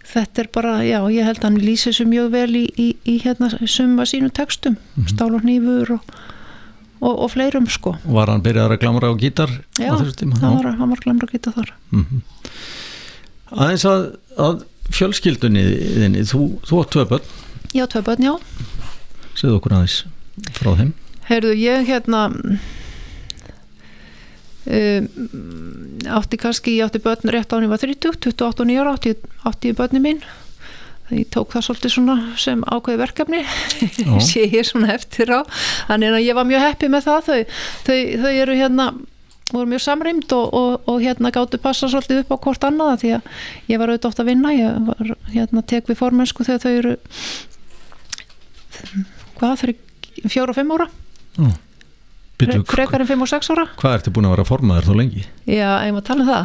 þetta 0.08 0.40
er 0.40 0.48
bara, 0.54 0.72
já, 0.86 1.02
ég 1.12 1.26
held 1.28 1.42
að 1.42 1.48
hann 1.50 1.60
lýsi 1.60 1.90
þessu 1.90 2.06
mjög 2.08 2.30
vel 2.32 2.56
í, 2.56 2.64
í, 2.80 2.88
í 3.04 3.18
hérna 3.26 3.50
summa 3.68 4.06
sínum 4.08 4.32
textum, 4.32 4.78
stál 5.10 5.34
og 5.36 5.42
hnífur 5.44 5.98
og, 5.98 6.14
og, 7.00 7.12
og 7.12 7.30
fleirum 7.32 7.68
sko. 7.70 7.94
Var 8.04 8.32
hann 8.32 8.44
byrjaður 8.44 8.76
að 8.76 8.82
glamra 8.82 9.10
á 9.10 9.14
gítar 9.20 9.52
Já, 9.78 9.90
á 9.92 9.98
þessu 10.00 10.16
tíma 10.22 10.40
hann 10.42 10.58
var, 10.58 10.72
hann 10.80 10.92
var 10.94 11.02
glemur 11.04 11.28
að 11.28 11.36
geta 11.36 11.54
þar. 11.56 11.74
Mhm. 11.94 12.22
aðeins 13.54 13.86
að, 13.88 14.08
að 14.36 14.64
fjölskyldunni 14.94 15.64
þinni, 15.98 16.24
þú, 16.28 16.42
þú 16.68 16.82
átt 16.82 16.94
tvö 16.94 17.04
börn. 17.12 17.30
Já, 17.76 17.84
tvö 17.92 18.02
börn, 18.06 18.24
já. 18.24 18.34
Segðu 19.36 19.60
okkur 19.60 19.76
aðeins 19.78 20.00
frá 20.56 20.72
þeim. 20.78 20.92
Heyrðu, 21.28 21.54
ég 21.60 21.88
hérna 21.88 22.20
um, 24.68 25.08
átti 26.18 26.40
kannski, 26.40 26.76
ég 26.78 26.88
átti 26.88 27.02
börn 27.04 27.32
rétt 27.32 27.52
á 27.52 27.56
hann 27.56 27.66
ég 27.66 27.72
var 27.72 27.80
30, 27.82 28.16
28 28.24 28.64
og 28.64 28.70
9 28.70 28.80
ára 28.82 28.94
átti, 28.96 29.14
átti 29.48 29.74
börni 29.76 30.00
mín 30.04 30.22
ég 31.16 31.28
tók 31.32 31.52
það 31.54 31.66
svolítið 31.66 31.94
svona 31.94 32.16
sem 32.40 32.64
ákveði 32.68 33.00
verkefni. 33.02 33.42
Sé 34.28 34.46
ég 34.46 34.66
svona 34.68 34.94
eftir 34.96 35.32
á. 35.32 35.40
Þannig 35.88 36.16
að 36.18 36.26
ég 36.26 36.38
var 36.38 36.48
mjög 36.48 36.66
heppi 36.66 36.90
með 36.92 37.06
það. 37.08 37.28
Þau, 37.28 37.60
þau, 37.86 37.96
þau 38.24 38.32
eru 38.32 38.58
hérna 38.58 38.88
voru 39.52 39.70
mjög 39.70 39.84
samrýmd 39.84 40.34
og, 40.36 40.48
og, 40.54 40.88
og 40.90 40.98
hérna 41.00 41.32
gáttu 41.32 41.60
passa 41.62 41.88
svolítið 41.88 42.24
upp 42.24 42.34
á 42.36 42.42
hvort 42.44 42.66
annaða 42.68 42.98
því 43.00 43.12
að 43.16 43.30
ég 43.72 43.80
var 43.80 43.92
auðvitað 43.92 44.10
oft 44.10 44.22
að 44.22 44.30
vinna. 44.32 44.52
Ég 44.56 44.82
var 44.88 45.14
hérna 45.32 45.64
tek 45.72 45.88
við 45.88 46.00
formensku 46.02 46.44
þegar 46.48 46.64
þau 46.64 46.74
eru 46.74 46.96
hvað 49.38 49.62
þau 49.62 49.64
eru 49.70 49.78
fjóra 50.28 50.52
og 50.52 50.58
fimm 50.58 50.76
ára? 50.76 50.90
Já. 51.38 51.48
Frekar 52.38 53.02
en 53.02 53.08
fimm 53.08 53.24
og 53.24 53.30
sex 53.30 53.50
ára. 53.50 53.64
Hvað 53.80 53.96
ertu 53.98 54.12
búin 54.14 54.28
að 54.28 54.34
vera 54.36 54.46
formaður 54.46 54.86
þá 54.86 54.92
lengi? 55.00 55.24
já, 55.48 55.70
ég 55.88 55.94
má 55.96 56.00
tala 56.06 56.22
um 56.22 56.28
það. 56.30 56.44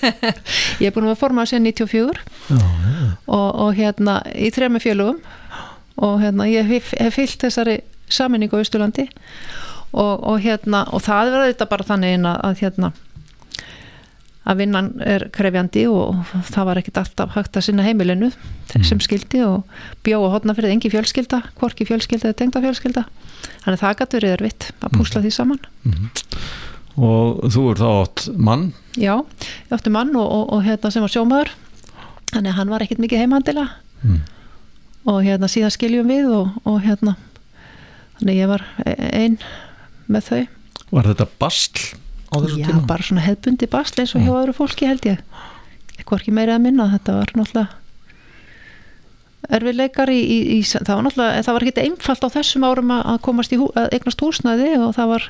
Ég 0.82 0.90
er 0.90 0.92
búin 0.92 1.06
að 1.06 1.12
vera 1.14 1.20
formað 1.22 1.48
síðan 1.50 1.68
94 1.70 2.20
Já, 2.50 2.60
já. 2.60 3.08
og, 3.26 3.48
og 3.64 3.70
hérna 3.78 4.18
í 4.36 4.50
þrejum 4.52 4.80
félögum. 4.84 5.20
Og 5.96 6.18
hérna 6.20 6.44
ég 6.52 6.68
hef, 6.68 6.90
hef 7.00 7.14
fyllt 7.16 7.40
þessari 7.46 7.78
saminningu 8.12 8.58
á 8.60 8.62
Ístulandi 8.62 9.06
og, 9.96 10.20
og 10.20 10.42
hérna 10.44 10.82
og 10.92 11.00
það 11.06 11.30
verður 11.32 11.52
þetta 11.54 11.68
bara 11.70 11.86
þannig 11.88 12.26
að 12.34 12.60
hérna 12.60 12.90
að 14.46 14.60
vinnan 14.62 14.88
er 15.02 15.24
krefjandi 15.34 15.82
og 15.90 16.20
það 16.52 16.66
var 16.68 16.78
ekkit 16.80 17.00
alltaf 17.02 17.32
hægt 17.34 17.56
að 17.58 17.64
sinna 17.66 17.82
heimilinu 17.86 18.28
sem 18.86 19.00
skildi 19.02 19.40
og 19.46 19.64
bjóða 20.06 20.30
hodna 20.36 20.54
fyrir 20.54 20.70
engi 20.74 20.90
fjölskylda, 20.92 21.40
hvorki 21.58 21.86
fjölskylda 21.88 22.30
eða 22.30 22.38
tengda 22.38 22.62
fjölskylda. 22.62 23.02
Þannig 23.64 23.74
að 23.76 23.82
það 23.82 23.98
gæti 24.00 24.18
verið 24.20 24.34
erfitt 24.36 24.68
að 24.86 24.94
púsla 24.96 25.22
því 25.24 25.32
saman. 25.34 25.60
Og 26.96 27.42
þú 27.52 27.64
er 27.72 27.80
þá 27.82 27.88
átt 27.90 28.22
mann? 28.40 28.66
Já, 28.96 29.14
ég 29.68 29.74
átti 29.76 29.92
mann 29.92 30.14
og, 30.16 30.24
og, 30.32 30.44
og 30.56 30.62
hérna 30.64 30.90
sem 30.94 31.04
var 31.04 31.12
sjómaður. 31.12 31.50
Þannig 32.32 32.52
að 32.52 32.58
hann 32.60 32.72
var 32.72 32.84
ekkit 32.86 33.02
mikið 33.04 33.24
heimandilega 33.24 33.68
Mm. 34.06 34.18
og 35.08 35.22
hérna 35.24 35.48
síðan 35.48 35.72
skiljum 35.72 36.10
við 36.12 36.26
og, 36.36 36.50
og 36.68 36.82
hérna 36.84 37.14
þannig 38.20 38.36
ég 38.36 38.50
var 38.50 38.62
einn 38.86 39.38
með 40.12 40.26
þau. 40.28 40.42
Var 40.92 41.08
þetta 41.10 41.26
bastl 41.40 41.86
á 42.30 42.36
þessu 42.36 42.60
já, 42.60 42.68
tíma? 42.68 42.84
bara 42.88 43.06
svona 43.06 43.24
hefbundi 43.26 43.68
basl 43.70 44.00
eins 44.02 44.14
og 44.16 44.24
hjá 44.24 44.32
öðru 44.34 44.54
fólki 44.56 44.88
held 44.88 45.08
ég 45.08 45.20
eitthvað 45.96 46.20
ekki 46.20 46.36
meira 46.36 46.56
að 46.56 46.64
minna 46.66 46.88
þetta 46.92 47.18
var 47.20 47.34
náttúrulega 47.38 47.82
erfiðleikar 49.56 50.10
í, 50.10 50.20
í, 50.20 50.38
í 50.58 50.60
það 50.66 50.92
var 50.92 51.04
náttúrulega, 51.06 51.42
það 51.46 51.56
var 51.56 51.66
ekki 51.66 51.84
einfalt 51.84 52.24
á 52.26 52.34
þessum 52.36 52.66
árum 52.66 52.94
að 52.96 53.20
komast 53.26 53.54
í 53.54 53.60
hú, 53.60 53.68
að 53.78 53.92
eignast 53.94 54.24
húsnæði 54.24 54.72
og 54.80 54.96
það 54.96 55.12
var 55.14 55.28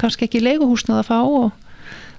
kannski 0.00 0.26
ekki 0.28 0.44
leiguhúsnæði 0.44 1.02
að 1.02 1.10
fá 1.10 1.18
og 1.20 1.50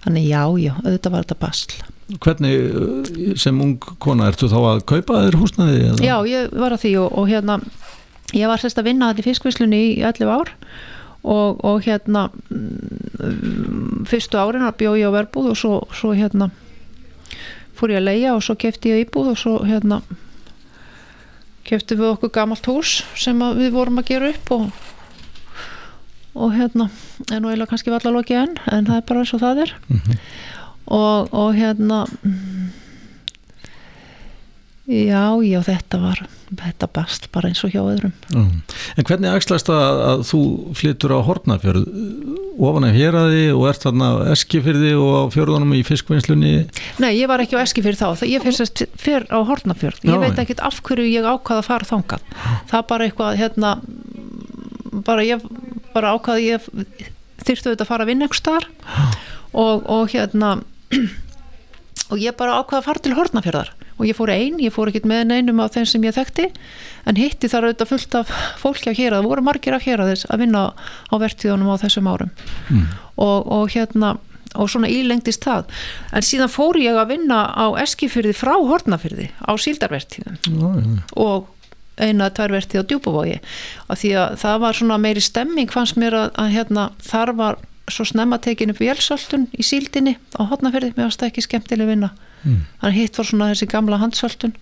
þannig 0.05 0.27
já, 0.27 0.43
já, 0.61 0.73
auðvitað 0.83 1.15
var 1.15 1.25
þetta 1.25 1.41
basl 1.41 1.81
Hvernig 2.11 3.37
sem 3.39 3.59
ung 3.63 3.77
kona 4.03 4.27
ertu 4.27 4.49
þá 4.51 4.57
að 4.59 4.81
kaupa 4.89 5.21
þér 5.23 5.37
húsnaði? 5.39 5.77
Eða? 5.87 6.01
Já, 6.03 6.15
ég 6.27 6.55
var 6.59 6.73
að 6.75 6.81
því 6.83 6.91
og, 6.99 7.13
og 7.21 7.29
hérna 7.29 7.55
ég 8.35 8.51
var 8.51 8.59
sérst 8.59 8.81
að 8.81 8.89
vinna 8.89 9.11
í 9.15 9.23
fiskvislunni 9.23 9.79
í 9.93 10.01
11 10.03 10.33
ár 10.33 10.51
og, 11.23 11.59
og 11.65 11.81
hérna 11.85 12.27
mm, 12.49 14.05
fyrstu 14.09 14.39
árin 14.41 14.65
að 14.65 14.77
bjó 14.81 14.93
ég 14.97 15.07
á 15.09 15.15
verbúð 15.19 15.51
og 15.53 15.57
svo, 15.59 15.73
svo 15.93 16.13
hérna 16.17 16.49
fór 17.77 17.93
ég 17.93 18.01
að 18.01 18.07
leia 18.09 18.35
og 18.35 18.43
svo 18.45 18.55
kefti 18.59 18.91
ég 18.93 19.05
íbúð 19.07 19.33
og 19.33 19.37
svo 19.41 19.57
hérna 19.65 20.01
kefti 21.67 21.95
við 21.99 22.15
okkur 22.15 22.31
gamalt 22.33 22.65
hús 22.69 23.01
sem 23.17 23.37
við 23.57 23.71
vorum 23.75 24.01
að 24.01 24.09
gera 24.13 24.31
upp 24.33 24.55
og 24.57 24.71
og 26.31 26.53
hérna, 26.55 26.85
en 27.27 27.41
nú 27.43 27.49
eiginlega 27.49 27.67
kannski 27.73 27.91
var 27.91 27.99
allar 28.05 28.13
lokið 28.21 28.37
enn, 28.39 28.53
en 28.71 28.85
það 28.87 28.99
er 29.01 29.07
bara 29.09 29.19
eins 29.19 29.33
og 29.35 29.41
það 29.41 29.57
er 29.65 29.71
Mhm. 29.91 30.13
og, 30.87 31.33
og 31.35 31.49
hérna 31.57 31.97
mm, 32.23 32.69
já, 34.91 35.23
já, 35.47 35.59
þetta 35.65 35.99
var 36.03 36.21
þetta 36.51 36.87
bast 36.91 37.27
bara 37.31 37.47
eins 37.47 37.61
og 37.63 37.71
hjá 37.71 37.79
öðrum. 37.79 38.11
Já. 38.27 38.41
En 38.99 39.07
hvernig 39.07 39.31
axlast 39.31 39.69
það 39.69 40.01
að 40.07 40.23
þú 40.27 40.41
flyttur 40.75 41.13
á 41.15 41.19
Hortnafjörð 41.23 41.85
ofan 42.61 42.87
af 42.89 42.97
héraði 42.97 43.45
og 43.55 43.63
ert 43.69 43.85
þarna 43.85 44.09
á 44.11 44.15
Eskifyrði 44.33 44.91
og 44.99 45.11
á 45.15 45.23
fjörðunum 45.31 45.71
í 45.77 45.81
fiskvinnslunni? 45.87 46.53
Nei, 47.01 47.11
ég 47.15 47.31
var 47.31 47.43
ekki 47.43 47.55
á 47.55 47.63
eski 47.63 47.83
fyrir 47.85 47.99
þá, 47.99 48.25
ég 48.27 48.43
fyrir, 48.43 48.57
sérst, 48.59 48.83
fyrir 48.99 49.27
á 49.31 49.39
Hortnafjörð, 49.47 50.03
ég 50.03 50.11
Já, 50.11 50.21
veit 50.25 50.43
ekkit 50.43 50.63
af 50.67 50.81
hverju 50.83 51.07
ég 51.07 51.27
ákvaða 51.27 51.63
að 51.63 51.69
fara 51.69 51.89
þangað. 51.93 52.27
Það 52.73 52.87
bara 52.91 53.07
eitthvað, 53.07 53.39
hérna 53.39 53.73
bara 55.07 55.25
ég 55.25 55.45
bara 55.95 56.15
ákvaða 56.17 56.43
ég 56.43 56.71
þyrftu 57.41 57.71
auðvitað 57.71 57.85
að 57.85 57.91
fara 57.93 58.05
að 58.05 58.11
vinna 58.11 58.27
einhvers 58.27 58.43
staðar. 58.43 58.67
Og, 59.51 59.87
og 59.91 60.11
hérna 60.11 60.57
og 62.11 62.19
ég 62.19 62.35
bara 62.35 62.59
ákvaða 62.59 62.83
að 62.83 62.89
fara 62.89 63.05
til 63.05 63.15
Hortnafjörðar 63.15 63.71
og 63.97 64.07
ég 64.07 64.17
fór 64.17 64.31
ein, 64.33 64.57
ég 64.61 64.73
fór 64.73 64.91
ekkit 64.91 65.07
með 65.09 65.27
neinum 65.31 65.61
af 65.63 65.75
þeim 65.75 65.87
sem 65.89 66.07
ég 66.07 66.15
þekkti 66.17 66.49
en 67.09 67.19
hitti 67.19 67.49
þar 67.51 67.69
auðvitað 67.69 67.91
fullt 67.93 68.17
af 68.21 68.33
fólki 68.61 68.91
af 68.91 68.99
hér 68.99 69.15
það 69.17 69.29
voru 69.29 69.45
margir 69.45 69.77
af 69.77 69.85
hér 69.87 70.03
að 70.03 70.41
vinna 70.41 70.65
á 70.75 71.15
vertíðunum 71.21 71.71
á 71.73 71.81
þessum 71.81 72.11
árum 72.11 72.33
mm. 72.69 72.85
og, 73.15 73.39
og 73.47 73.71
hérna 73.75 74.17
og 74.59 74.67
svona 74.71 74.89
ílengdist 74.91 75.45
það 75.45 75.69
en 76.11 76.25
síðan 76.27 76.51
fór 76.51 76.79
ég 76.81 76.97
að 76.99 77.13
vinna 77.13 77.45
á 77.55 77.71
Eskifyrði 77.81 78.35
frá 78.35 78.53
Hortnafyrði 78.59 79.29
á 79.39 79.51
síldarvertíðum 79.55 80.37
Já, 80.43 80.67
já. 80.83 81.01
og 81.15 81.49
eina 82.01 82.27
eða 82.27 82.35
tvær 82.37 82.55
vertíð 82.57 82.83
á 82.83 82.89
djúbavogi 82.89 83.37
og 83.87 83.99
því 84.01 84.13
að 84.19 84.37
það 84.41 84.61
var 84.63 84.77
svona 84.79 84.99
meiri 85.01 85.23
stemming 85.23 85.71
fannst 85.71 85.99
mér 86.01 86.17
að, 86.17 86.31
að 86.41 86.55
hérna 86.55 86.87
þar 87.05 87.33
var 87.37 87.59
svo 87.89 88.05
snemma 88.05 88.37
tekin 88.37 88.69
upp 88.69 88.79
vélsöltun 88.79 89.47
í 89.57 89.63
síldinni 89.63 90.17
á 90.37 90.41
Hortnafyrði, 90.47 90.93
mér 90.95 91.07
fannst 91.09 91.19
það 91.21 91.31
ekki 91.31 91.41
skemmtileg 91.47 91.87
vinna 91.87 92.11
Mm. 92.43 92.61
þannig 92.81 92.93
hitt 92.95 93.17
var 93.17 93.25
svona 93.25 93.47
þessi 93.53 93.67
gamla 93.69 93.97
handsöltun 94.01 94.53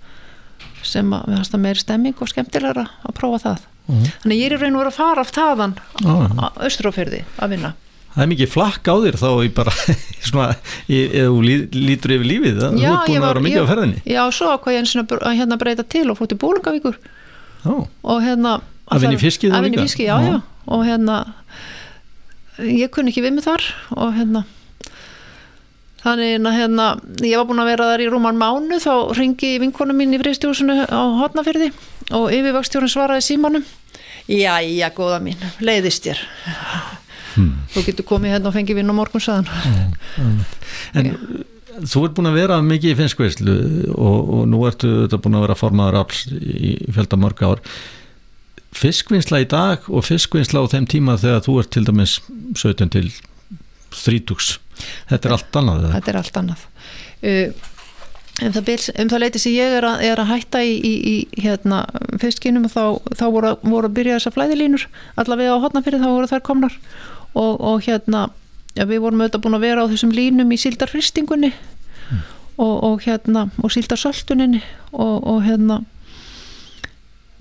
sem 0.83 1.09
að 1.15 1.27
mér 1.27 1.38
fannst 1.39 1.53
það 1.53 1.61
meiri 1.63 1.79
stemming 1.79 2.15
og 2.21 2.27
skemmtilegra 2.27 2.83
að 3.07 3.13
prófa 3.15 3.39
það 3.45 3.59
Mhm. 3.89 4.03
þannig 4.23 4.39
ég 4.41 4.51
er 4.51 4.57
raun 4.59 4.75
og 4.75 4.81
verið 4.83 4.91
að 4.91 4.97
fara 4.99 5.21
af 5.21 5.31
þaðan 5.31 5.73
já. 6.01 6.13
á 6.43 6.47
Östrófyrði 6.67 7.23
að 7.39 7.49
vinna 7.49 7.73
Það 8.09 8.23
er 8.23 8.27
mikið 8.27 8.49
flakk 8.49 8.83
á 8.89 8.95
þér 8.99 9.15
þá 9.21 9.29
í 9.45 9.49
bara 9.53 9.71
svona, 10.27 10.55
í- 10.89 11.09
eða 11.13 11.29
þú 11.29 11.39
lí- 11.45 11.69
lítur 11.71 12.11
yfir 12.17 12.27
lífið 12.27 12.55
það, 12.59 12.73
ert 12.91 13.07
búin 13.07 13.15
ég 13.15 13.17
að 13.17 13.21
var- 13.21 13.33
vera 13.33 13.45
mikið 13.47 13.55
ég- 13.55 13.63
á 13.63 13.71
ferðinni 13.71 14.01
Já, 14.05 14.21
svo 14.31 14.45
ákvað 14.57 14.73
ég 14.73 14.79
að 15.23 15.38
hérna 15.39 15.57
breyta 15.57 15.83
til 15.88 16.09
og 16.11 16.17
fótt 16.19 16.33
í 16.33 16.38
Bólingavíkur 16.38 16.95
Já, 17.65 17.88
og 18.03 18.21
hérna 18.23 18.61
Að 18.91 18.99
vinna 19.01 19.13
í 19.15 19.19
fiski 19.23 19.47
þá 19.49 19.55
að 19.55 19.63
vinna 19.63 19.77
líka? 19.77 19.79
í 19.79 19.88
fiski, 19.88 20.03
já, 20.09 20.17
Já. 20.19 20.31
já 20.31 20.41
og 20.67 20.85
hérna 20.85 21.33
ég 22.65 22.91
kunni 22.93 23.13
ekki 23.13 23.23
við 23.25 23.37
mig 23.37 23.45
þar 23.45 23.65
og 23.95 24.15
hérna 24.17 24.45
þannig 26.03 26.47
að 26.47 26.55
hérna 26.55 26.87
ég 27.25 27.35
var 27.39 27.47
búin 27.49 27.61
að 27.63 27.71
vera 27.73 27.89
þar 27.91 28.03
í 28.03 28.07
rúman 28.11 28.39
mánu 28.39 28.79
þá 28.79 28.93
ringi 29.17 29.57
vinkonu 29.63 29.95
mín 29.95 30.15
í 30.15 30.21
friðstjóðsunu 30.21 30.77
á 30.87 31.01
hotnafyrði 31.19 31.71
og 32.15 32.31
yfirvakstjórun 32.33 32.89
svaraði 32.89 33.25
símanum. 33.27 33.65
Jæja, 34.29 34.89
góða 34.95 35.19
mín, 35.23 35.37
leiðist 35.61 36.07
þér. 36.07 36.23
Þú 37.73 37.85
getur 37.85 38.07
komið 38.09 38.35
hérna 38.35 38.49
og 38.49 38.55
fengið 38.55 38.79
vinn 38.79 38.91
á 38.91 38.95
morgun 38.95 39.23
saðan 39.23 39.47
en 40.97 41.11
þú 41.87 42.03
ert 42.05 42.15
búin 42.17 42.27
að 42.27 42.39
vera 42.39 42.57
mikið 42.65 42.91
í 42.91 42.97
fiskveislu 42.99 43.55
og, 43.93 44.17
og 44.39 44.41
nú 44.49 44.63
ertu 44.67 45.07
búin 45.15 45.37
að 45.39 45.45
vera 45.45 45.57
formaður 45.59 45.99
afls 46.01 46.25
í 46.33 46.73
fjölda 46.91 47.19
mörg 47.21 47.43
ár 47.45 47.63
fiskvinnsla 48.75 49.41
í 49.43 49.47
dag 49.49 49.88
og 49.89 50.05
fiskvinnsla 50.05 50.61
á 50.61 50.71
þeim 50.71 50.88
tíma 50.89 51.17
þegar 51.19 51.43
þú 51.47 51.57
ert 51.61 51.71
til 51.73 51.85
dæmis 51.88 52.19
17 52.55 52.93
til 52.93 53.09
30 53.95 54.59
þetta 55.09 55.29
er 55.29 55.35
allt 55.35 55.59
annað 55.59 55.89
þetta 55.95 56.11
er 56.11 56.19
allt 56.21 56.39
annað. 56.43 56.65
Uh, 57.19 57.69
um 58.45 58.53
það, 58.55 58.65
bil, 58.69 58.79
um 59.03 59.11
það 59.11 59.23
leiti 59.25 59.41
sem 59.43 59.55
ég 59.55 59.77
er 59.79 59.88
að, 59.88 60.03
er 60.07 60.21
að 60.21 60.29
hætta 60.33 60.61
í, 60.63 60.75
í, 60.79 60.93
í 61.11 61.43
hérna, 61.43 61.81
fiskinum 62.21 62.69
þá, 62.71 62.83
þá 63.17 63.25
voru, 63.33 63.55
voru 63.65 63.89
að 63.89 63.97
byrja 63.97 64.19
þessar 64.19 64.35
flæðilínur. 64.38 64.85
Allavega 65.19 65.57
á 65.57 65.63
hotnafyrir 65.65 66.03
þá 66.03 66.07
voru 66.07 66.29
þær 66.31 66.45
komnar. 66.47 66.77
Og, 67.33 67.59
og 67.59 67.83
hérna 67.85 68.29
ja, 68.77 68.85
við 68.88 69.03
vorum 69.03 69.23
auðvitað 69.23 69.43
búin 69.43 69.57
að 69.59 69.65
vera 69.67 69.85
á 69.85 69.91
þessum 69.91 70.13
línum 70.15 70.53
í 70.53 70.59
síldarfristingunni 70.61 71.51
og, 72.59 72.75
og 72.88 73.05
hérna 73.05 73.47
og 73.63 73.73
síldarsöltuninni 73.73 74.61
og, 74.91 75.15
og 75.27 75.43
hérna 75.45 75.81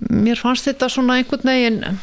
mér 0.07 0.39
fannst 0.39 0.67
þetta 0.69 0.89
svona 0.91 1.19
einhvern 1.19 1.49
veginn 1.49 1.99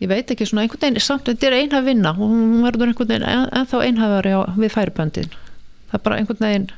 ég 0.00 0.08
veit 0.10 0.30
ekki 0.32 0.48
svona 0.48 0.64
einhvern 0.66 0.82
veginn 0.84 1.04
samt 1.04 1.28
þetta 1.28 1.48
er 1.48 1.58
einhaf 1.60 1.86
vinna 1.86 2.12
og 2.16 2.26
hún 2.26 2.60
verður 2.64 2.90
einhvern 2.92 3.12
veginn 3.12 3.28
en, 3.28 3.46
ennþá 3.60 3.82
einhafari 3.86 4.34
á, 4.36 4.40
við 4.56 4.74
færiböndin 4.76 5.32
það 5.90 5.98
er 5.98 6.04
bara 6.06 6.20
einhvern 6.20 6.44
veginn 6.46 6.68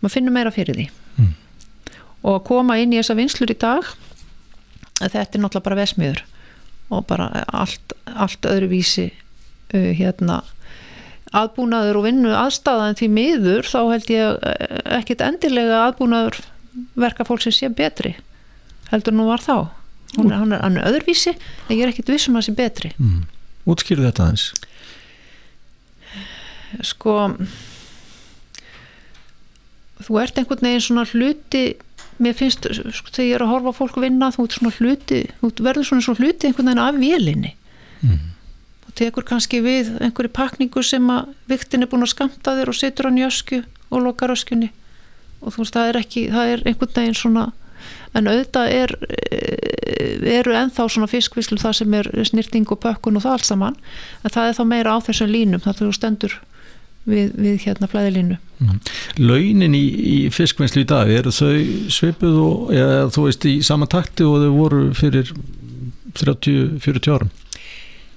maður 0.00 0.14
finnur 0.16 0.36
meira 0.38 0.54
fyrir 0.54 0.78
því 0.80 0.88
Mm. 1.18 1.32
og 2.22 2.36
að 2.36 2.44
koma 2.46 2.76
inn 2.78 2.92
í 2.94 3.00
þessa 3.00 3.16
vinslur 3.18 3.50
í 3.50 3.56
dag 3.58 3.88
þetta 5.00 5.24
er 5.24 5.42
náttúrulega 5.42 5.64
bara 5.66 5.78
vesmiður 5.80 6.20
og 6.94 7.02
bara 7.10 7.26
allt, 7.50 7.94
allt 8.06 8.46
öðruvísi 8.46 9.08
uh, 9.74 9.90
hérna 9.98 10.40
aðbúnaður 11.36 12.00
og 12.00 12.06
vinnu 12.08 12.32
aðstæðan 12.34 12.96
því 12.98 13.08
miður 13.14 13.68
þá 13.70 13.80
held 13.92 14.08
ég 14.10 14.38
eh, 14.50 14.78
ekkit 15.00 15.20
endilega 15.22 15.84
aðbúnaður 15.88 16.40
verka 16.98 17.26
fólksins 17.28 17.60
sé 17.60 17.68
betri 17.68 18.16
heldur 18.90 19.14
nú 19.14 19.28
var 19.30 19.42
þá. 19.42 19.70
Hún 20.16 20.32
er, 20.32 20.40
hann 20.40 20.78
er, 20.78 20.86
öðruvísi 20.88 21.36
en 21.36 21.76
ég 21.76 21.84
er 21.84 21.92
ekkit 21.92 22.10
vissum 22.10 22.34
að 22.34 22.42
það 22.42 22.48
sé 22.48 22.56
betri. 22.58 22.90
Mm. 22.98 23.20
útskýrðu 23.70 24.08
þetta 24.08 24.24
aðeins. 24.26 24.46
Sko 26.86 27.14
þú 30.00 30.18
ert 30.22 30.40
einhvern 30.40 30.66
veginn 30.66 30.82
svona 30.82 31.06
hluti 31.12 31.64
mér 32.20 32.34
finnst, 32.36 32.66
sko, 32.66 33.12
þegar 33.14 33.28
ég 33.28 33.36
er 33.38 33.44
að 33.44 33.52
horfa 33.54 33.76
fólk 33.78 34.00
vinna 34.02 34.28
þú 34.34 34.44
ert 34.44 34.56
svona 34.58 34.74
hluti, 34.76 35.20
þú 35.40 35.52
verður 35.64 35.88
svona 35.88 36.04
svona 36.04 36.24
hluti 36.24 36.48
einhvern 36.48 36.70
veginn 36.72 36.82
af 36.84 37.00
vélinni. 37.00 37.54
Mm. 38.00 38.26
þú 38.86 38.96
tekur 38.96 39.26
kannski 39.28 39.60
við 39.62 39.92
einhverju 40.00 40.32
pakningu 40.34 40.82
sem 40.82 41.06
að 41.12 41.34
viktin 41.52 41.84
er 41.84 41.90
búin 41.92 42.06
að 42.06 42.14
skamta 42.14 42.56
þér 42.56 42.72
og 42.72 42.78
setur 42.78 43.10
hann 43.10 43.20
í 43.20 43.26
ösku 43.26 43.60
og 43.90 44.06
lokar 44.06 44.32
öskunni 44.32 44.70
og 45.40 45.54
þú 45.54 45.64
veist 45.64 45.76
það 45.76 45.90
er 45.90 46.00
ekki, 46.02 46.26
það 46.34 46.52
er 46.54 46.62
einhvern 46.66 46.94
veginn 46.96 47.18
svona 47.18 47.48
en 48.14 48.28
auðvitað 48.28 48.72
er 48.74 48.94
eru 50.40 50.54
ennþá 50.56 50.86
svona 50.90 51.08
fiskvíslu 51.10 51.58
það 51.60 51.76
sem 51.80 51.96
er 51.96 52.08
snirting 52.28 52.68
og 52.72 52.80
pökkun 52.82 53.18
og 53.18 53.24
það 53.24 53.36
allt 53.36 53.48
saman 53.48 53.76
en 54.24 54.34
það 54.34 54.48
er 54.48 54.56
þá 54.58 54.64
meira 54.68 54.94
á 54.96 54.98
þessum 55.06 55.30
línum 55.30 55.62
þar 55.64 55.78
þú 55.78 55.92
stendur 55.96 56.38
við, 57.08 57.32
við 57.38 57.58
hérna 57.64 57.88
flæðilínu. 57.90 58.38
Launin 59.20 59.76
í, 59.76 59.84
í 60.14 60.16
fiskvinnslu 60.34 60.84
í 60.84 60.88
dag 60.88 61.10
eru 61.12 61.32
þau 61.32 61.52
svipuð 61.92 62.40
og 62.44 62.72
eða, 62.76 63.04
þú 63.14 63.26
veist 63.28 63.46
í 63.48 63.54
sama 63.66 63.88
takti 63.90 64.26
og 64.26 64.42
þau 64.44 64.50
voru 64.56 64.82
fyrir 64.96 65.32
30-40 66.18 67.14
árum? 67.14 67.32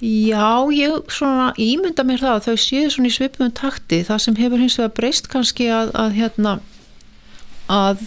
Já, 0.04 0.68
ég 0.74 1.08
svona 1.14 1.52
ímynda 1.60 2.04
mér 2.04 2.20
það 2.20 2.34
að 2.34 2.46
þau 2.48 2.62
séu 2.66 2.88
svona 2.92 3.08
í 3.08 3.14
svipuðum 3.14 3.54
takti. 3.56 4.02
Það 4.04 4.22
sem 4.26 4.38
hefur 4.42 4.60
hins 4.60 4.76
vegar 4.80 4.96
breyst 4.98 5.30
kannski 5.32 5.70
að, 5.72 5.94
að 5.96 6.16
hérna 6.18 6.58
að 7.72 8.02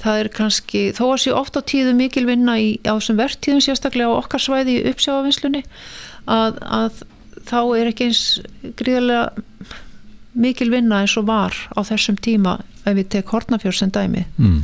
það 0.00 0.20
er 0.20 0.30
kannski, 0.34 0.82
þó 0.96 1.04
að 1.08 1.20
sé 1.24 1.34
ofta 1.34 1.62
á 1.64 1.68
tíðu 1.68 1.96
mikil 1.96 2.26
vinna 2.28 2.56
í, 2.60 2.76
á 2.86 2.94
þessum 2.94 3.18
verktíðum 3.20 3.64
sérstaklega 3.64 4.12
á 4.12 4.18
okkar 4.20 4.42
svæði 4.42 4.78
í 4.78 4.84
uppsjáavinnslunni 4.92 5.62
að, 6.30 6.60
að 6.62 7.02
þá 7.46 7.58
er 7.78 7.90
ekki 7.90 8.10
eins 8.10 8.22
gríðarlega 8.78 9.74
mikil 10.36 10.70
vinna 10.72 11.00
eins 11.02 11.16
og 11.16 11.28
var 11.30 11.56
á 11.72 11.80
þessum 11.86 12.18
tíma 12.20 12.58
ef 12.84 12.96
við 12.98 13.08
tek 13.16 13.30
Hortnafjörð 13.32 13.78
sem 13.80 13.92
dæmi 13.92 14.26
mm. 14.36 14.58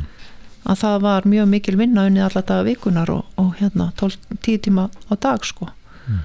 að 0.69 0.83
það 0.83 0.97
var 1.07 1.29
mjög 1.29 1.49
mikil 1.55 1.77
vinna 1.79 2.05
unni 2.09 2.21
alla 2.23 2.43
daga 2.45 2.67
vikunar 2.67 3.09
og, 3.13 3.25
og 3.41 3.55
hérna 3.59 3.89
10 3.97 4.61
tíma 4.67 4.89
á 5.09 5.13
dag 5.17 5.45
sko 5.47 5.67
mm. 5.71 6.21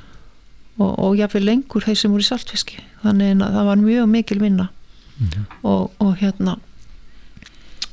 og, 0.85 0.92
og 0.92 1.18
jáfnveg 1.18 1.49
lengur 1.49 1.87
þeir 1.87 2.00
sem 2.02 2.12
voru 2.12 2.26
í 2.26 2.28
saltfiski 2.28 2.85
þannig 3.02 3.40
að 3.40 3.56
það 3.56 3.70
var 3.73 3.85
mjög 3.87 4.11
mikil 4.12 4.40
vinna 4.42 4.68
mm. 5.16 5.47
og, 5.62 5.97
og 5.97 6.16
hérna 6.20 6.58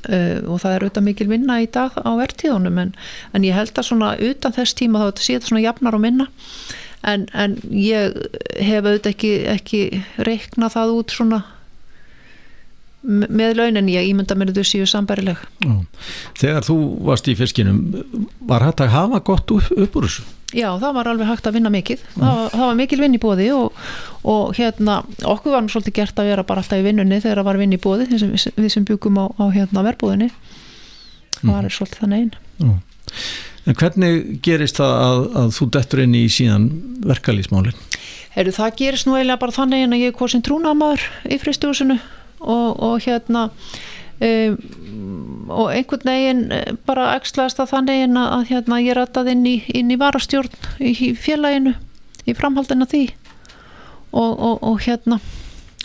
Uh, 0.06 0.42
og 0.52 0.62
það 0.62 0.76
er 0.76 0.86
auðvitað 0.86 1.08
mikil 1.08 1.30
vinna 1.32 1.60
í 1.64 1.68
dag 1.74 1.96
á 1.98 2.12
verðtíðunum 2.20 2.82
en, 2.84 2.92
en 3.34 3.48
ég 3.48 3.58
held 3.58 3.74
að 3.74 3.88
svona 3.90 4.12
utan 4.22 4.54
þess 4.54 4.78
tíma 4.78 5.02
þá 5.02 5.22
sé 5.24 5.38
þetta 5.38 5.50
svona 5.50 5.66
jafnar 5.66 5.98
og 5.98 6.04
minna. 6.04 6.28
En, 7.06 7.28
en 7.34 7.58
ég 7.70 8.16
hef 8.62 8.86
auðvitað 8.86 9.12
ekki, 9.12 9.34
ekki 9.50 9.82
reikna 10.26 10.72
það 10.74 10.96
út 11.00 11.14
svona 11.14 11.44
með 13.06 13.60
launin 13.60 13.90
ég 13.92 14.08
ímynda 14.10 14.38
mér 14.38 14.52
að 14.52 14.62
þau 14.62 14.70
séu 14.72 14.88
sambærileg. 14.90 15.42
Þegar 16.40 16.66
þú 16.66 16.78
varst 17.06 17.30
í 17.30 17.36
fiskinum 17.38 17.84
var 18.50 18.66
hægt 18.66 18.82
að 18.82 18.96
hafa 18.96 19.22
gott 19.26 19.54
upp, 19.54 19.70
upp 19.74 20.00
úr 20.00 20.08
þessu? 20.08 20.26
Já, 20.56 20.70
það 20.80 20.94
var 20.96 21.10
alveg 21.12 21.28
hægt 21.30 21.48
að 21.50 21.58
vinna 21.58 21.72
mikið 21.74 22.04
það 22.14 22.38
var, 22.40 22.52
það 22.54 22.66
var 22.66 22.78
mikil 22.80 23.00
vinn 23.02 23.18
í 23.18 23.22
bóði 23.22 23.48
og, 23.56 23.80
og 24.32 24.54
hérna, 24.56 25.00
okkur 25.34 25.56
var 25.56 25.72
svolítið 25.72 25.98
gert 26.00 26.22
að 26.22 26.30
vera 26.32 26.46
bara 26.48 26.64
alltaf 26.64 26.80
í 26.80 26.86
vinnunni 26.86 27.20
þegar 27.24 27.42
það 27.42 27.50
var 27.50 27.60
vinn 27.62 27.76
í 27.76 27.82
bóði 27.82 28.08
við 28.12 28.24
sem, 28.24 28.54
við 28.56 28.70
sem 28.72 28.86
byggum 28.88 29.20
á, 29.20 29.26
á 29.36 29.46
hérna, 29.52 29.84
verbúðinni 29.90 30.30
það 31.42 31.52
var 31.52 31.68
mm. 31.68 31.76
svolítið 31.76 32.06
þannig 32.06 32.24
einn 32.24 32.80
En 33.66 33.74
hvernig 33.74 34.42
gerist 34.46 34.78
það 34.78 34.92
að, 35.02 35.20
að 35.42 35.54
þú 35.58 35.68
dettur 35.74 36.02
inn 36.04 36.16
í 36.18 36.26
síðan 36.30 36.66
verkalýsmálinn? 37.10 37.80
Heru, 38.36 38.52
það 38.54 38.76
gerist 38.82 39.08
nú 39.08 39.16
eiginlega 39.16 39.42
bara 39.42 39.56
þannig 39.56 39.86
en 39.86 39.96
að 39.96 40.04
ég 40.04 40.12
er 40.12 40.18
hvorsin 40.20 40.44
trúnamaður 40.46 41.06
í 41.26 41.40
fristjóðsunu 41.42 41.96
og, 42.46 42.68
og 42.86 42.96
hérna 43.06 43.48
um, 44.22 44.58
og 45.48 45.72
einhvern 45.72 46.10
veginn 46.10 46.44
eh, 46.54 46.74
bara 46.88 47.14
ekslaðist 47.20 47.60
að 47.62 47.72
þannig 47.74 48.06
að, 48.08 48.28
að 48.38 48.46
hérna, 48.52 48.82
ég 48.82 48.98
rættaði 48.98 49.36
inn 49.36 49.46
í, 49.50 49.56
inn 49.78 49.94
í 49.94 50.00
varastjórn 50.02 50.54
í, 50.80 50.94
í 50.94 51.12
félaginu 51.18 51.76
í 52.26 52.34
framhaldina 52.38 52.88
því. 52.90 53.08
Og, 54.16 54.32
og, 54.32 54.62
og 54.64 54.80
hérna 54.86 55.20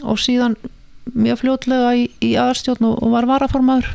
og 0.07 0.21
síðan 0.23 0.55
mjög 1.11 1.43
fljótlega 1.43 1.91
í, 1.99 2.07
í 2.23 2.35
aðarstjórn 2.39 2.87
og, 2.89 3.01
og 3.03 3.13
var 3.17 3.29
varaformaður. 3.29 3.91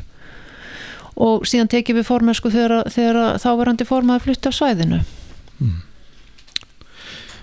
Og 1.15 1.45
síðan 1.47 1.71
tekið 1.71 2.01
við 2.01 2.07
formensku 2.09 2.51
þegar, 2.51 2.89
þegar 2.91 3.39
þáverandi 3.39 3.87
formaður 3.87 4.25
flytti 4.27 4.51
á 4.51 4.53
svæðinu. 4.57 4.99
Mm. 5.61 5.77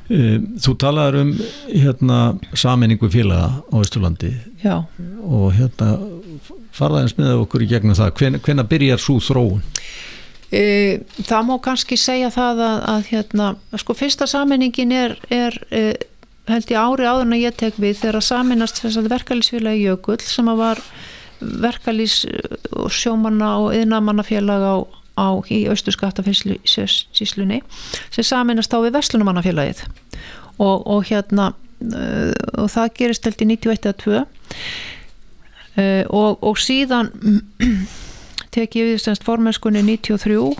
Þú 0.08 0.72
talaður 0.82 1.20
um 1.22 1.30
hérna 1.68 2.18
saminningu 2.58 3.08
félaga 3.12 3.62
á 3.70 3.76
Ístulandi 3.80 4.32
og 5.22 5.52
hérna 5.56 5.94
farðaðins 6.76 7.16
með 7.18 7.42
okkur 7.44 7.64
í 7.64 7.68
gegnum 7.70 7.96
það. 7.96 8.14
Hven, 8.18 8.38
hvenna 8.44 8.64
byrjar 8.68 9.02
svo 9.02 9.18
þróun? 9.22 9.62
E, 10.52 11.00
það 11.24 11.46
má 11.48 11.54
kannski 11.64 11.96
segja 11.96 12.28
það 12.32 12.62
að, 12.66 12.78
að 12.92 13.06
hérna, 13.12 13.46
sko 13.80 13.96
fyrsta 13.96 14.28
saminningin 14.28 14.92
er, 14.92 15.14
er 15.32 15.56
e, 15.72 15.82
held 16.50 16.72
ég 16.72 16.80
ári 16.80 17.08
áður 17.08 17.26
en 17.26 17.36
að 17.38 17.44
ég 17.46 17.58
tek 17.60 17.78
við 17.80 18.00
þegar 18.02 18.18
að 18.20 18.28
saminast 18.28 18.82
verkalýsfélagi 18.84 19.86
Jökull 19.86 20.20
sem 20.24 20.50
að 20.52 20.60
var 20.60 20.82
verkalýs 21.40 22.22
og 22.76 22.92
sjómanna 22.94 23.54
og 23.62 23.72
yðnamannafélag 23.78 24.66
á, 24.66 24.76
á 25.18 25.28
í 25.52 25.64
austu 25.70 25.92
skattafíslunni 25.92 27.60
sem 28.10 28.24
saminast 28.24 28.72
á 28.72 28.78
við 28.80 28.96
Vestlunumannafélagið 28.96 29.84
og, 30.58 30.86
og 30.86 31.04
hérna 31.10 31.52
e, 31.80 32.32
og 32.58 32.70
það 32.72 32.94
gerist 32.98 33.26
held 33.28 33.44
í 33.44 33.50
91-2 33.54 34.14
uh, 34.16 34.22
og, 36.08 36.38
og 36.40 36.60
síðan 36.60 37.12
tek 38.54 38.76
ég 38.78 38.92
við 38.92 39.02
semst 39.02 39.24
formenskunni 39.26 39.82
93 39.84 40.54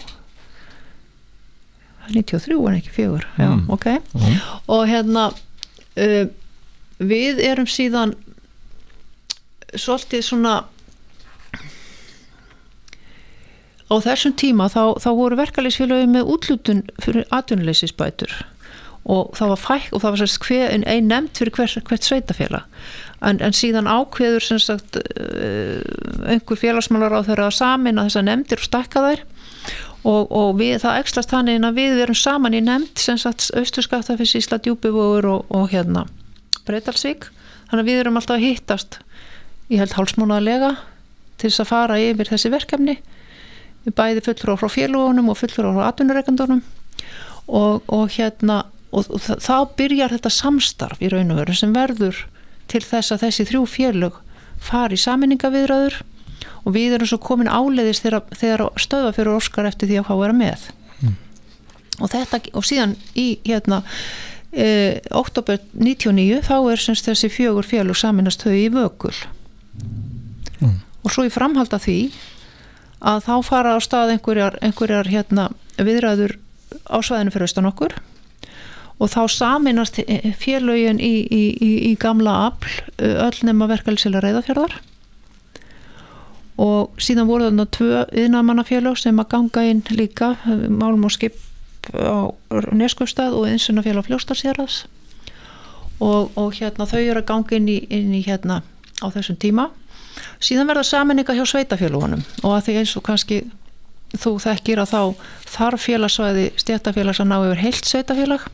93 2.12 2.58
en 2.68 2.76
ekki 2.76 2.90
fjögur? 2.92 3.24
Já, 3.38 3.48
mm. 3.48 3.64
ok. 3.70 3.86
Mm. 4.12 4.38
og 4.66 4.86
hérna 4.90 5.28
uh, 5.32 6.24
við 6.98 7.40
erum 7.44 7.68
síðan 7.70 8.16
svolítið 9.72 10.26
svona 10.26 10.56
á 13.92 13.96
þessum 14.00 14.34
tíma 14.40 14.70
þá, 14.72 14.96
þá 15.02 15.10
voru 15.18 15.38
verkefælisfélagi 15.40 16.08
með 16.10 16.32
útlutun 16.32 16.82
fyrir 17.02 17.28
atvinnuleysisbætur 17.34 18.40
og 19.02 19.32
það 19.34 19.50
var 19.50 19.60
fæk 19.60 19.88
og 19.90 20.02
það 20.02 20.12
var 20.14 20.20
sérst 20.20 20.50
ein, 20.54 20.84
ein 20.86 21.08
nefnd 21.10 21.38
fyrir 21.40 21.56
hver, 21.56 21.72
hvert 21.88 22.06
sveitafélag 22.06 22.66
en, 23.22 23.40
en 23.42 23.54
síðan 23.54 23.90
ákveður 23.90 24.46
sagt 24.62 24.98
eh, 24.98 25.82
einhver 26.30 26.58
félagsmálar 26.58 27.14
á 27.18 27.26
þeirra 27.26 27.50
samin 27.54 27.98
að 27.98 28.10
þessa 28.10 28.24
nefndir 28.26 28.62
og 28.62 28.68
stakka 28.68 29.04
þær. 29.06 29.24
Og, 30.02 30.32
og 30.34 30.56
við, 30.58 30.80
það 30.82 30.98
ekslast 30.98 31.30
þannig 31.30 31.62
að 31.62 31.76
við 31.78 31.92
verum 32.00 32.18
saman 32.18 32.56
í 32.58 32.62
nefnd 32.66 32.98
sem 32.98 33.18
sagt 33.22 33.52
Östurskaftafis, 33.54 34.34
Ísla 34.34 34.58
Djúbivóður 34.58 35.28
og, 35.30 35.52
og 35.54 35.68
hérna 35.70 36.08
Breitalsvík 36.66 37.28
þannig 37.70 37.84
að 37.84 37.90
við 37.90 38.00
erum 38.00 38.18
alltaf 38.18 38.38
að 38.40 38.46
hittast 38.48 38.98
ég 39.70 39.78
held 39.78 39.94
hálsmónaðlega 39.94 40.72
til 41.38 41.48
þess 41.50 41.62
að 41.62 41.70
fara 41.70 42.00
yfir 42.02 42.32
þessi 42.32 42.50
verkefni 42.50 42.96
við 43.86 43.96
bæði 43.98 44.24
fullur 44.26 44.54
á 44.54 44.60
frá 44.60 44.70
félagunum 44.72 45.32
og 45.32 45.40
fullur 45.40 45.68
á 45.68 45.72
frá 45.76 45.88
atvinnureikandunum 45.90 46.62
og, 47.48 47.82
og 47.88 48.06
hérna 48.14 48.62
og 48.92 49.08
þá 49.24 49.56
byrjar 49.78 50.12
þetta 50.12 50.32
samstarf 50.32 51.00
í 51.00 51.08
raun 51.12 51.32
og 51.32 51.40
veru 51.40 51.56
sem 51.56 51.72
verður 51.72 52.26
til 52.70 52.82
þess 52.84 53.14
að 53.14 53.26
þessi 53.26 53.46
þrjú 53.48 53.62
félög 53.70 54.18
fari 54.62 54.98
í 54.98 55.02
saminningaviðröður 55.02 56.02
og 56.62 56.74
við 56.76 56.96
erum 56.96 57.08
svo 57.08 57.18
komin 57.22 57.50
áleiðis 57.50 58.02
þegar, 58.04 58.26
þegar 58.36 58.66
stöða 58.80 59.14
fyrir 59.16 59.32
Óskar 59.34 59.68
eftir 59.70 59.90
því 59.90 60.00
að 60.00 60.06
hvað 60.08 60.22
vera 60.22 60.36
með 60.36 60.66
mm. 61.00 61.16
og 61.98 62.12
þetta 62.12 62.42
og 62.52 62.68
síðan 62.68 62.94
í 63.18 63.26
hérna 63.46 63.80
e, 64.52 65.00
oktober 65.10 65.62
99 65.72 66.42
þá 66.46 66.56
er 66.60 66.84
semst 66.84 67.08
þessi 67.08 67.32
fjögur 67.32 67.66
félög 67.66 67.98
saminast 67.98 68.44
þau 68.44 68.54
í 68.54 68.68
vökul 68.74 69.14
mm. 70.60 70.78
og 71.02 71.14
svo 71.14 71.26
í 71.26 71.32
framhald 71.32 71.74
af 71.74 71.88
því 71.88 71.98
að 73.02 73.26
þá 73.26 73.34
fara 73.46 73.74
á 73.74 73.78
stað 73.82 74.14
einhverjar, 74.16 74.56
einhverjar 74.62 75.10
hérna, 75.10 75.50
viðræður 75.76 76.38
á 76.86 76.96
svæðinu 77.02 77.34
fyrir 77.34 77.48
austan 77.48 77.68
okkur. 77.70 77.98
Og 79.02 79.10
þá 79.10 79.22
saminast 79.34 79.98
félögin 80.38 81.00
í, 81.02 81.26
í, 81.26 81.42
í, 81.58 81.70
í 81.90 81.92
gamla 81.98 82.34
afl 82.46 82.76
öll 83.02 83.46
nema 83.48 83.66
verkefælsila 83.70 84.22
reyðafjörðar 84.22 84.78
og 86.62 87.00
síðan 87.00 87.26
voru 87.26 87.48
þarna 87.48 87.64
tvö 87.72 88.02
yðnamannafélög 88.22 88.98
sem 89.00 89.18
að 89.18 89.30
ganga 89.32 89.64
inn 89.66 89.80
líka 89.96 90.34
málum 90.68 91.08
og 91.08 91.14
skip 91.14 91.38
á 91.96 92.30
Neskustad 92.70 93.34
og 93.34 93.48
einsunafélag 93.48 94.06
fljóstarsjæras 94.06 94.84
og, 95.98 96.30
og 96.36 96.52
hérna 96.58 96.86
þau 96.86 97.00
eru 97.00 97.22
að 97.22 97.28
ganga 97.32 97.56
inn 97.58 97.70
í, 97.72 97.78
inn 97.90 98.12
hérna 98.22 98.60
á 99.02 99.06
þessum 99.10 99.40
tíma 99.40 99.70
síðan 100.42 100.70
verða 100.70 100.86
saminninga 100.86 101.36
hjá 101.36 101.44
sveitafélagunum 101.48 102.24
og 102.42 102.56
að 102.56 102.64
því 102.68 102.78
eins 102.82 102.96
og 102.98 103.06
kannski 103.06 103.42
þú 104.12 104.36
þekkir 104.44 104.82
að 104.82 104.92
þá 104.92 105.02
þarf 105.54 105.86
félagsvæði 105.86 106.46
stjættafélags 106.60 107.22
að 107.22 107.30
ná 107.30 107.36
yfir 107.40 107.62
heilt 107.64 107.88
sveitafélag 107.88 108.46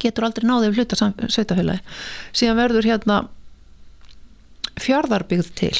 getur 0.00 0.26
aldrei 0.26 0.46
náðið 0.48 0.70
við 0.70 0.80
hluta 0.80 1.12
sveitafélagi 1.28 1.80
síðan 2.36 2.60
verður 2.60 2.88
hérna 2.88 3.20
fjárðarbyggð 4.80 5.50
til. 5.58 5.74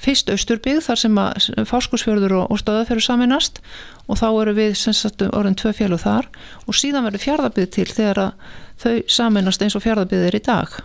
Fyrst 0.00 0.30
Östurbygg 0.32 0.80
þar 0.80 0.98
sem 1.02 1.18
að 1.20 1.66
Fáskursfjörður 1.68 2.38
og, 2.38 2.44
og 2.54 2.60
Stöðafjörður 2.62 3.04
saminast 3.04 3.60
og 4.08 4.16
þá 4.20 4.28
eru 4.30 4.54
við 4.56 4.72
sagt, 4.80 5.20
orðin 5.28 5.58
tvö 5.60 5.74
fjölu 5.76 5.98
þar. 6.00 6.30
Og 6.64 6.78
síðan 6.78 7.04
verður 7.06 7.24
fjárðabygg 7.26 7.74
til 7.76 7.88
þegar 7.90 8.22
að 8.24 8.46
þau 8.80 8.94
saminast 9.12 9.62
eins 9.66 9.76
og 9.76 9.84
fjárðabygg 9.84 10.30
er 10.30 10.38
í 10.40 10.42
dag 10.46 10.80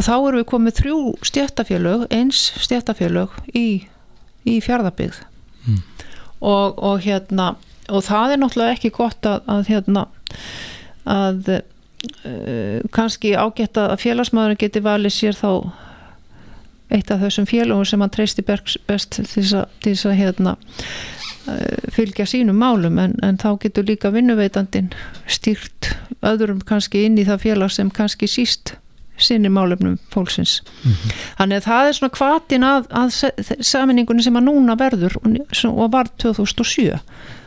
og 0.00 0.06
þá 0.06 0.14
eru 0.16 0.40
við 0.40 0.48
komið 0.48 0.78
þrjú 0.80 0.98
stjættafjölög, 1.28 2.06
eins 2.14 2.46
stjættafjölög 2.64 3.34
í, 3.52 3.66
í 4.48 4.54
fjárðabygg 4.64 5.18
mm. 5.66 5.82
og, 6.40 6.78
og 6.80 7.04
hérna 7.04 7.52
og 7.90 8.06
það 8.06 8.32
er 8.32 8.40
náttúrulega 8.40 8.78
ekki 8.78 8.92
gott 8.96 9.28
að, 9.28 9.44
að 9.50 9.68
hérna 9.68 10.06
að 11.10 11.52
uh, 11.58 12.80
kannski 12.96 13.34
ágætt 13.36 13.80
að 13.82 13.98
félagsmaðurinn 14.06 14.60
geti 14.60 14.84
valið 14.84 15.16
sér 15.18 15.36
þá 15.36 15.52
eitt 16.90 17.10
af 17.12 17.20
þessum 17.22 17.48
félagum 17.50 17.86
sem 17.86 18.00
hann 18.02 18.12
treysti 18.14 18.44
best 18.46 19.20
til 19.20 19.44
þess 19.44 20.06
að 20.08 20.18
hérna, 20.22 20.56
uh, 21.50 21.88
fylgja 21.92 22.24
sínum 22.30 22.56
málum 22.62 22.96
en, 23.02 23.18
en 23.26 23.40
þá 23.40 23.50
getur 23.66 23.88
líka 23.90 24.14
vinnuveitandin 24.14 24.94
stýrt 25.28 25.92
öðrum 26.24 26.64
kannski 26.64 27.04
inn 27.04 27.20
í 27.20 27.26
það 27.28 27.44
félag 27.44 27.74
sem 27.76 27.92
kannski 27.92 28.30
síst 28.30 28.78
sinni 29.24 29.48
málefnum 29.52 29.98
fólksins 30.12 30.62
mm 30.62 30.92
-hmm. 30.92 31.12
þannig 31.38 31.56
að 31.56 31.68
það 31.68 31.88
er 31.88 31.98
svona 31.98 32.16
kvatin 32.18 32.64
að, 32.64 32.88
að 32.90 33.10
saminningunni 33.60 34.22
sem 34.22 34.36
að 34.36 34.48
núna 34.48 34.76
verður 34.78 35.16
og 35.68 35.92
var 35.92 36.10
2007 36.16 36.98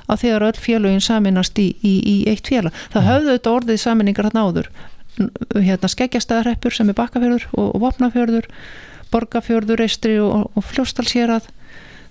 að 0.07 0.19
þegar 0.19 0.47
öll 0.49 0.59
félagin 0.59 1.01
saminast 1.01 1.59
í, 1.59 1.75
í, 1.81 1.93
í 2.13 2.15
eitt 2.27 2.47
félag 2.47 2.73
það 2.73 3.01
mm 3.01 3.07
-hmm. 3.07 3.13
höfðu 3.13 3.31
þetta 3.37 3.55
orðið 3.57 3.77
saminningar 3.77 4.29
hann 4.29 4.43
áður 4.43 4.69
hérna 5.55 5.87
skeggjastæðarreppur 5.87 6.73
sem 6.73 6.89
er 6.89 6.97
bakkafjörður 6.97 7.45
og, 7.53 7.75
og 7.75 7.81
vopnafjörður 7.81 8.47
borgafjörður, 9.13 9.83
eistri 9.85 10.17
og, 10.19 10.49
og 10.57 10.65
fljóstalsérað 10.65 11.49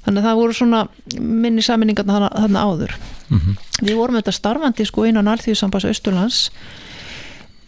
þannig 0.05 0.22
að 0.22 0.29
það 0.29 0.38
voru 0.40 0.57
svona 0.57 0.83
minni 1.18 1.62
saminningar 1.62 2.07
þarna 2.07 2.62
áður 2.62 2.94
mm 3.29 3.38
-hmm. 3.38 3.59
við 3.83 3.98
vorum 3.98 4.18
þetta 4.18 4.33
starfandi 4.33 4.87
sko 4.87 5.05
innan 5.07 5.31
Alþjóðsambas 5.31 5.87
Östurlands 5.90 6.51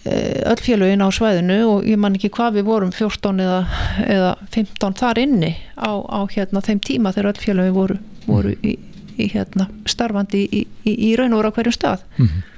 öll 0.04 0.60
félagin 0.60 1.04
á 1.04 1.08
svæðinu 1.14 1.58
og 1.68 1.86
ég 1.88 2.00
man 2.00 2.16
ekki 2.18 2.30
hvað 2.34 2.58
við 2.58 2.66
vorum 2.68 2.90
14 2.92 3.40
eða, 3.44 3.60
eða 4.04 4.32
15 4.52 4.98
þar 5.00 5.20
inni 5.22 5.52
á, 5.80 5.92
á 5.96 6.20
hérna 6.28 6.60
þeim 6.64 6.82
tíma 6.84 7.12
þegar 7.14 7.30
öll 7.32 7.44
félagin 7.44 7.76
voru, 7.76 7.96
voru 8.26 8.52
í, 8.60 8.74
í 9.16 9.30
hérna 9.32 9.68
starfandi 9.88 10.44
í, 10.44 10.66
í, 10.84 10.96
í 11.08 11.14
raun 11.16 11.32
og 11.32 11.40
voru 11.40 11.52
á 11.52 11.56
hverju 11.56 11.76
stað 11.76 12.04
mm 12.18 12.26
-hmm. 12.26 12.50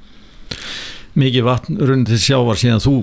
Mikið 1.17 1.47
vatn 1.47 1.79
rundið 1.81 2.19
sjávar 2.21 2.59
síðan 2.59 2.83
þú 2.83 2.97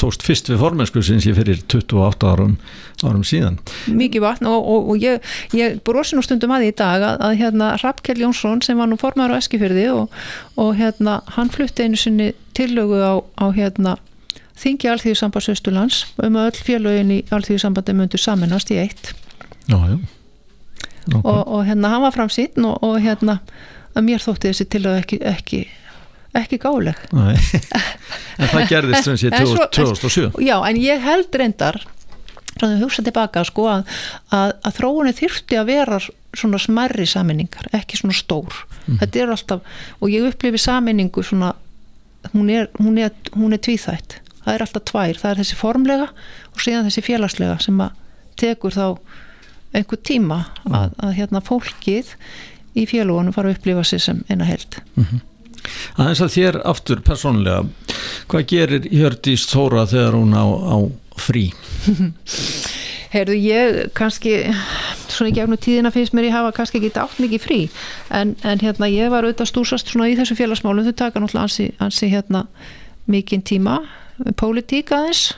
tókst 0.00 0.24
fyrst 0.26 0.50
við 0.50 0.60
formensku 0.62 1.02
sinns 1.04 1.26
ég 1.28 1.36
fyrir 1.38 1.60
28 1.64 2.28
árum, 2.28 2.54
árum 3.02 3.24
síðan 3.26 3.58
Mikið 3.90 4.24
vatn 4.24 4.48
og, 4.50 4.68
og, 4.68 4.92
og 4.92 5.02
ég, 5.02 5.32
ég 5.56 5.80
brosi 5.86 6.16
nú 6.16 6.24
stundum 6.24 6.54
að 6.54 6.64
því 6.66 6.70
í 6.72 6.76
dag 6.82 7.06
að, 7.08 7.18
að 7.26 7.36
hérna 7.42 7.72
Rappkjell 7.82 8.22
Jónsson 8.22 8.62
sem 8.64 8.78
var 8.78 8.90
nú 8.90 8.98
formar 9.00 9.34
á 9.34 9.38
Eskifjörði 9.40 9.88
og, 9.94 10.16
og 10.60 10.72
hérna 10.78 11.20
hann 11.36 11.52
flutti 11.52 11.86
einu 11.86 12.00
sinni 12.00 12.32
tillögu 12.56 13.02
á, 13.02 13.14
á 13.40 13.46
hérna 13.56 13.96
þingi 14.62 14.90
Alþýðisamband 14.92 15.46
Söstulands 15.48 16.04
um 16.22 16.38
að 16.38 16.52
öll 16.52 16.64
félögin 16.68 17.14
í 17.16 17.20
Alþýðisambandi 17.32 17.96
myndu 17.98 18.20
saminast 18.20 18.72
í 18.74 18.80
eitt 18.82 19.14
já, 19.66 19.76
já. 19.76 19.98
Okay. 21.12 21.22
og 21.26 21.62
hérna 21.66 21.94
hann 21.94 22.04
var 22.04 22.14
framsýn 22.14 22.66
og 22.70 22.98
hérna 23.02 23.40
að 23.96 24.06
mér 24.06 24.22
þótti 24.22 24.52
þessi 24.52 24.68
tillögu 24.72 25.02
ekki, 25.02 25.18
ekki 25.26 25.62
ekki 26.38 26.58
gáleg. 26.62 26.98
En 27.12 28.48
það 28.48 28.68
gerðist 28.70 29.08
sem 29.08 29.18
sé 29.20 29.32
2007 29.32 30.30
já 30.40 30.56
en 30.64 30.78
ég 30.80 31.02
held 31.04 31.36
reyndar 31.36 31.82
að 32.62 32.78
hugsa 32.82 33.02
tilbaka 33.04 33.42
sko 33.48 33.66
að, 33.70 33.86
að, 34.34 34.52
að 34.62 34.76
þróunni 34.78 35.14
þyrfti 35.16 35.58
að 35.58 35.70
vera 35.72 35.98
svona 36.36 36.60
smerri 36.60 37.06
saminningar, 37.08 37.68
ekki 37.76 37.98
svona 38.00 38.16
stór. 38.16 38.62
Mm. 38.86 38.98
þetta 39.00 39.20
er 39.22 39.32
alltaf, 39.34 39.72
og 40.00 40.12
ég 40.12 40.28
upplifi 40.28 40.60
saminningu 40.60 41.24
svona 41.26 41.52
hún 42.32 42.52
er, 42.52 42.68
hún 42.78 43.00
er, 43.02 43.12
hún 43.34 43.56
er 43.56 43.62
tvíþætt. 43.62 44.20
Það 44.42 44.54
er 44.54 44.64
alltaf 44.64 44.86
tvær, 44.90 45.18
það 45.18 45.32
er 45.32 45.42
þessi 45.42 45.58
formlega 45.58 46.06
og 46.52 46.62
síðan 46.62 46.88
þessi 46.88 47.04
félagslega 47.06 47.58
sem 47.62 47.82
að 47.82 47.98
tekur 48.40 48.74
þá 48.74 48.86
einhver 49.72 50.00
tíma 50.04 50.40
að, 50.68 50.96
að 51.00 51.12
hérna 51.18 51.42
fólkið 51.44 52.14
í 52.76 52.86
félagunum 52.88 53.34
fara 53.34 53.50
að 53.50 53.58
upplifa 53.58 53.84
sér 53.86 54.02
sem 54.02 54.24
eina 54.28 54.48
held 54.48 54.80
mm 54.94 55.04
-hmm 55.04 55.28
aðeins 55.96 56.22
að 56.24 56.34
þér 56.36 56.60
aftur 56.72 57.02
persónlega 57.04 57.64
hvað 58.30 58.46
gerir 58.52 58.88
Hjördís 58.90 59.46
Þóra 59.50 59.86
þegar 59.90 60.16
hún 60.18 60.36
á, 60.36 60.44
á 60.44 60.76
frí? 61.20 61.48
Heyrðu 63.12 63.34
ég 63.36 63.78
kannski 63.96 64.38
svona 65.12 65.28
í 65.28 65.34
gegnum 65.36 65.60
tíðina 65.60 65.90
finnst 65.92 66.14
mér 66.16 66.30
ég 66.30 66.36
hafa 66.36 66.54
kannski 66.56 66.80
ekki 66.80 66.94
átt 66.96 67.18
mikið 67.20 67.42
frí. 67.44 67.58
En, 68.08 68.32
en 68.40 68.62
hérna 68.62 68.88
ég 68.88 69.12
var 69.12 69.26
auðvitað 69.26 69.50
stúsast 69.50 69.92
svona 69.92 70.08
í 70.08 70.16
þessu 70.16 70.38
félagsmálum. 70.38 70.86
Þau 70.86 70.96
taka 70.96 71.20
náttúrulega 71.20 71.44
ansi, 71.44 71.66
ansi 71.84 72.08
hérna 72.08 72.46
mikinn 73.12 73.44
tíma. 73.44 73.82
Pólitík 74.40 74.94
aðeins. 74.96 75.34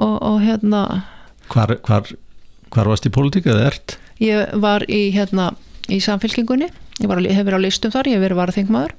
Og, 0.00 0.16
og 0.18 0.42
hérna 0.42 0.82
Hvar, 1.50 1.76
hvar, 1.86 2.10
hvar 2.70 2.90
varst 2.90 3.06
í 3.06 3.14
pólitík 3.14 3.46
eða 3.50 3.70
ert? 3.70 3.96
Ég 4.22 4.50
var 4.62 4.84
í 4.90 5.08
hérna 5.14 5.50
í 5.90 5.98
samfélkingunni 6.02 6.68
ég 7.00 7.10
var, 7.10 7.20
hef 7.20 7.46
verið 7.46 7.60
á 7.60 7.66
listum 7.66 7.94
þar, 7.94 8.10
ég 8.10 8.18
hef 8.18 8.24
verið 8.26 8.40
varaþingmaður. 8.40 8.96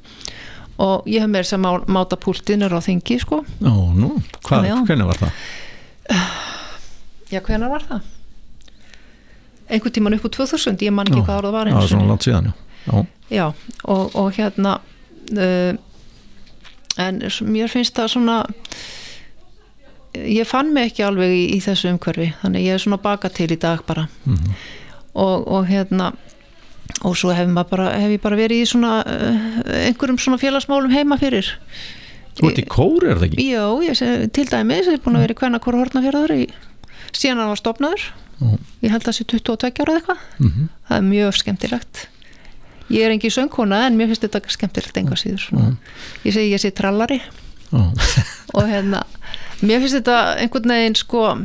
Og 0.82 1.10
ég 1.12 1.22
hef 1.22 1.30
með 1.30 1.46
þess 1.46 1.58
að 1.58 1.92
máta 1.94 2.18
púltinur 2.18 2.74
á 2.74 2.80
þingi 2.82 3.20
sko. 3.22 3.44
Ó, 3.62 3.74
nú, 3.94 4.16
hvað, 4.48 4.72
hvernig 4.88 5.10
var 5.12 5.22
það? 5.22 5.46
Já, 7.32 7.40
hvernig 7.40 7.72
var 7.72 7.86
það? 7.88 8.10
Einhvern 9.72 9.94
tíman 9.96 10.18
upp 10.18 10.26
á 10.28 10.30
2000, 10.36 10.82
ég 10.84 10.96
man 10.96 11.08
ekki 11.08 11.22
já, 11.22 11.26
hvað 11.28 11.38
árað 11.38 11.54
var 11.56 11.70
Já, 11.72 11.78
svona 11.88 12.10
langt 12.10 12.26
síðan, 12.26 12.50
já. 12.52 13.06
Já, 13.32 13.46
og, 13.88 14.16
og 14.20 14.34
hérna 14.36 14.74
uh, 15.38 15.78
en 17.00 17.22
mér 17.48 17.72
finnst 17.72 17.96
það 17.96 18.10
svona 18.18 18.36
ég 20.12 20.48
fann 20.50 20.74
mig 20.76 20.90
ekki 20.90 21.06
alveg 21.08 21.32
í, 21.32 21.46
í 21.56 21.60
þessu 21.64 21.94
umhverfi 21.94 22.34
þannig 22.42 22.66
ég 22.68 22.76
er 22.76 22.84
svona 22.84 23.00
baka 23.00 23.32
til 23.32 23.48
í 23.54 23.60
dag 23.60 23.86
bara. 23.88 24.08
Mm 24.26 24.36
-hmm. 24.36 24.60
og, 25.14 25.48
og 25.48 25.68
hérna 25.68 26.12
og 27.04 27.18
svo 27.18 27.34
hef, 27.36 27.50
bara, 27.70 27.92
hef 28.00 28.16
ég 28.18 28.22
bara 28.22 28.40
verið 28.40 28.64
í 28.64 28.70
svona 28.70 29.02
uh, 29.06 29.62
einhverjum 29.88 30.20
svona 30.22 30.42
félagsmálum 30.42 30.94
heima 30.94 31.18
fyrir 31.22 31.56
Þú 32.32 32.48
ert 32.48 32.60
í 32.62 32.64
kóri, 32.64 33.10
er 33.12 33.18
það 33.20 33.26
ekki? 33.28 33.46
Já, 33.52 33.66
ég 33.84 34.30
til 34.32 34.46
dæmis, 34.48 34.88
ég 34.88 34.96
er 34.96 35.02
búin 35.04 35.18
að 35.20 35.26
vera 35.26 35.34
í 35.36 35.40
hverna 35.42 35.60
kóru 35.60 35.82
hortnafjörður 35.82 36.32
síðan 37.12 37.42
hann 37.42 37.52
var 37.52 37.60
stopnaður 37.60 38.06
uh. 38.42 38.56
ég 38.84 38.94
held 38.94 39.04
að 39.04 39.10
það 39.10 39.18
sé 39.18 39.28
22 39.34 39.84
ára 39.84 39.96
eða 39.96 40.00
eitthvað 40.00 40.18
uh 40.22 40.46
mhm. 40.46 40.52
-huh. 40.56 40.70
það 40.88 40.98
er 40.98 41.08
mjög 41.10 41.38
skemmtilegt 41.40 42.08
ég 42.92 43.06
er 43.06 43.16
engi 43.16 43.32
söngkona 43.32 43.86
en 43.88 43.98
mér 43.98 44.12
finnst 44.12 44.26
þetta 44.26 44.42
skemmtilegt 44.48 44.98
enga 44.98 45.16
síður 45.16 45.48
-huh. 45.52 45.76
ég 46.26 46.34
segi 46.34 46.54
ég 46.54 46.62
sé 46.62 46.72
trallari 46.72 47.22
og 47.72 48.64
hérna 48.68 49.04
mér 49.62 49.80
finnst 49.80 50.00
þetta 50.00 50.38
einhvern 50.40 50.76
veginn 50.76 50.96
sko 50.96 51.38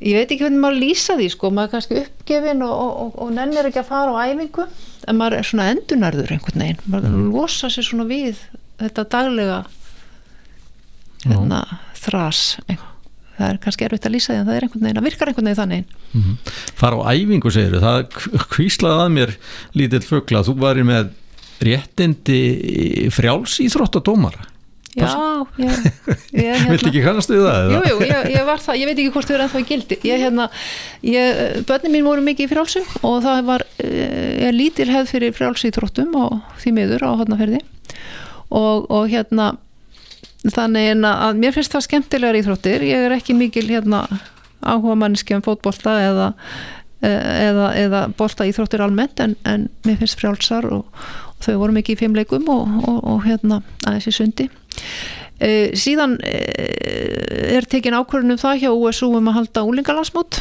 ég 0.00 0.18
veit 0.18 0.30
ekki 0.30 0.44
hvernig 0.44 0.62
maður 0.62 0.82
lýsa 0.82 1.16
því 1.18 1.28
sko, 1.34 1.50
maður 1.50 1.68
er 1.68 1.74
kannski 1.74 2.02
uppgefin 2.02 2.62
og, 2.66 2.74
og, 3.04 3.16
og 3.24 3.32
nennir 3.34 3.68
ekki 3.70 3.82
að 3.82 3.90
fara 3.90 4.14
á 4.14 4.22
æfingu 4.30 4.66
en 5.08 5.18
maður 5.18 5.38
er 5.38 5.48
svona 5.48 5.70
endunarður 5.72 6.34
einhvern 6.36 6.64
veginn, 6.64 6.84
maður 6.86 7.16
mm. 7.16 7.30
losa 7.34 7.70
sér 7.72 7.88
svona 7.88 8.06
við 8.08 8.42
þetta 8.78 9.06
daglega 9.14 9.58
hérna, 11.24 11.62
þrás 11.98 12.42
það 13.38 13.46
er 13.48 13.58
kannski 13.62 13.86
erfitt 13.86 14.06
að 14.06 14.14
lýsa 14.16 14.32
því 14.32 14.40
en 14.40 14.48
það 14.48 14.56
er 14.56 14.66
einhvern 14.66 14.84
veginn, 14.84 14.98
það 14.98 15.08
virkar 15.08 15.30
einhvern 15.30 15.48
veginn 15.48 15.60
þannig. 15.62 15.96
Mm 16.10 16.22
-hmm. 16.22 16.52
fara 16.74 16.98
á 16.98 17.10
æfingu 17.14 17.50
segir 17.54 17.80
það 17.82 17.98
kvíslaði 18.54 19.02
að 19.04 19.14
mér 19.14 19.34
lítill 19.78 20.04
fögla, 20.06 20.44
þú 20.46 20.54
varir 20.58 20.86
með 20.86 21.10
réttindi 21.62 23.10
frjáls 23.14 23.58
íþróttadómara 23.62 24.46
Já, 24.98 25.68
ég 26.42 26.52
hérna, 26.52 26.72
Vilt 26.74 26.88
ekki 26.90 27.04
kannast 27.04 27.32
við 27.32 27.44
það? 27.46 27.72
Jú, 27.74 27.80
jú, 27.90 27.98
ég, 28.08 28.28
ég 28.34 28.48
var 28.48 28.62
það, 28.64 28.80
ég 28.80 28.90
veit 28.90 28.96
ekki 28.96 29.14
hvort 29.14 29.30
þau 29.30 29.36
eru 29.36 29.46
ennþá 29.46 29.62
í 29.62 29.68
gildi. 29.68 30.00
Ég, 30.08 30.24
hérna, 30.24 30.48
ég, 31.06 31.42
börnin 31.68 31.94
mín 31.94 32.08
voru 32.08 32.26
mikið 32.26 32.48
í 32.48 32.52
frjálsum 32.52 32.90
og 33.08 33.20
það 33.26 33.44
var 33.48 33.66
ég 33.84 34.46
er 34.48 34.56
lítil 34.56 34.88
hefð 34.90 35.14
fyrir 35.14 35.36
frjálsýþróttum 35.36 36.14
og 36.18 36.38
því 36.62 36.74
miður 36.76 37.06
á 37.06 37.10
hodnaferði 37.20 37.62
og, 38.48 38.88
og 38.88 39.08
hérna 39.10 39.52
þannig 40.46 41.04
að 41.08 41.38
mér 41.42 41.54
finnst 41.56 41.74
það 41.74 41.86
skemmtilegar 41.86 42.38
íþróttir, 42.38 42.84
ég 42.86 43.06
er 43.08 43.14
ekki 43.16 43.36
mikil 43.36 43.66
hérna 43.68 44.04
áhuga 44.62 44.96
manneski 44.98 45.36
um 45.36 45.42
fótbolta 45.44 45.96
eða, 46.02 46.28
eða, 47.02 47.70
eða 47.78 48.02
bolta 48.18 48.46
íþróttir 48.48 48.82
almennt 48.84 49.20
en, 49.22 49.36
en 49.48 49.68
mér 49.86 49.98
finnst 50.00 50.18
frjálsar 50.20 50.68
og, 50.72 50.86
og 51.34 51.44
þau 51.46 51.58
voru 51.64 51.76
mikið 51.78 51.96
í 51.96 52.00
fimmleikum 52.04 52.48
og, 52.54 52.78
og 52.98 53.22
hérna 53.26 53.62
aðeins 53.84 54.10
í 54.10 54.14
sundi 54.14 54.48
Uh, 55.38 55.70
síðan 55.78 56.16
uh, 56.18 57.54
er 57.54 57.66
tekin 57.70 57.94
ákvörðunum 57.94 58.40
það 58.40 58.64
hjá 58.64 58.70
USU 58.72 59.12
um 59.14 59.28
að 59.30 59.38
halda 59.38 59.62
úlingalansmót 59.70 60.40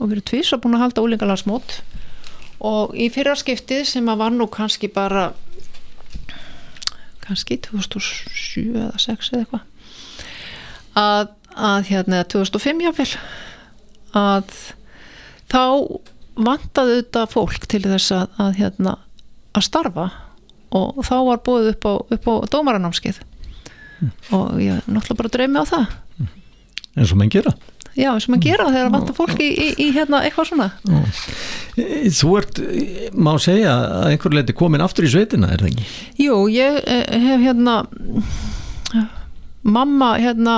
og 0.00 0.08
við 0.08 0.16
erum 0.16 0.28
tvís 0.30 0.50
að 0.50 0.64
búin 0.64 0.74
að 0.78 0.84
halda 0.88 1.04
úlingalansmót 1.04 1.76
og 2.64 2.96
í 2.98 3.06
fyrra 3.14 3.36
skiptið 3.38 3.84
sem 3.86 4.08
að 4.10 4.24
var 4.24 4.34
nú 4.34 4.48
kannski 4.50 4.90
bara 4.90 5.28
kannski 7.24 7.60
2007 7.68 8.74
eða 8.74 8.90
2006 8.98 9.30
eða 9.30 9.44
eitthvað 9.44 9.70
að, 10.98 11.30
að 11.54 11.88
hérna 11.90 12.24
2005 12.34 12.82
jáfnvel 12.84 13.08
að 14.18 14.58
þá 15.52 15.62
vantaði 16.34 17.00
þetta 17.00 17.24
fólk 17.30 17.66
til 17.70 17.82
þess 17.86 18.14
að, 18.14 18.38
að 18.42 18.60
hérna 18.60 18.96
að 19.54 19.66
starfa 19.68 20.06
og 20.74 21.04
þá 21.06 21.14
var 21.28 21.44
búið 21.46 21.70
upp 21.74 21.86
á, 21.86 21.92
upp 22.16 22.28
á 22.30 22.34
dómaranámskeið. 22.54 23.20
Og 24.34 24.58
ég 24.60 24.82
náttúrulega 24.88 25.20
bara 25.20 25.32
dreymi 25.36 25.62
á 25.62 25.64
það. 25.68 25.94
Eins 26.94 27.14
og 27.14 27.20
menn 27.20 27.32
gera. 27.32 27.54
Já 27.94 28.08
eins 28.10 28.26
og 28.26 28.34
maður 28.34 28.46
gera 28.48 28.66
þegar 28.72 28.88
það 28.88 28.94
vantar 28.96 29.14
fólk 29.14 29.40
í, 29.42 29.48
í, 29.54 29.66
í 29.84 29.86
hérna 29.94 30.20
eitthvað 30.26 30.48
svona. 30.50 30.68
Þú 32.18 32.32
ert, 32.40 32.60
má 33.14 33.30
segja 33.42 33.74
að 33.74 34.06
einhver 34.10 34.34
leiti 34.34 34.56
komin 34.58 34.82
aftur 34.82 35.06
í 35.06 35.12
sveitina, 35.12 35.52
er 35.54 35.62
það 35.62 35.70
ekki? 35.70 35.86
Jú, 36.24 36.38
ég 36.50 36.80
eh, 36.90 37.04
hef 37.28 37.44
hérna 37.44 37.76
mamma 39.62 40.14
hérna 40.18 40.56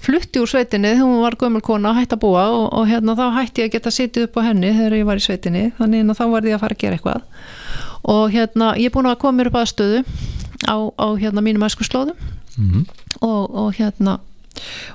flutti 0.00 0.40
úr 0.40 0.48
sveitinni 0.48 0.92
þegar 0.92 1.06
hún 1.06 1.24
var 1.24 1.36
gömul 1.40 1.64
kona 1.64 1.94
að 1.94 2.02
hætta 2.02 2.16
að 2.16 2.22
búa 2.26 2.44
og, 2.52 2.66
og 2.76 2.86
hérna 2.88 3.16
þá 3.16 3.24
hætti 3.38 3.64
ég 3.64 3.70
að 3.70 3.74
geta 3.78 3.94
sitið 3.96 4.28
upp 4.28 4.38
á 4.40 4.46
henni 4.50 4.74
þegar 4.76 4.98
ég 5.00 5.08
var 5.08 5.20
í 5.20 5.24
sveitinni. 5.24 5.64
Þannig 5.80 6.12
að 6.12 6.20
þá 6.20 6.24
var 6.34 6.48
ég 6.48 6.56
að 6.56 6.64
fara 6.66 6.76
að 6.76 6.84
gera 6.84 7.00
eitthvað 7.00 7.26
og 8.10 8.34
hérna 8.34 8.74
ég 8.78 8.90
er 8.90 8.94
búin 8.94 9.08
að 9.08 9.20
koma 9.22 9.38
mér 9.38 9.50
upp 9.50 9.60
að 9.60 9.70
stöðu 9.70 10.02
á, 10.66 10.76
á 10.98 11.06
hérna 11.20 11.44
mínum 11.44 11.64
æskuslóðum. 11.66 12.18
Mm 12.56 12.70
-hmm. 12.70 12.84
og, 13.20 13.54
og 13.54 13.74
hérna 13.78 14.18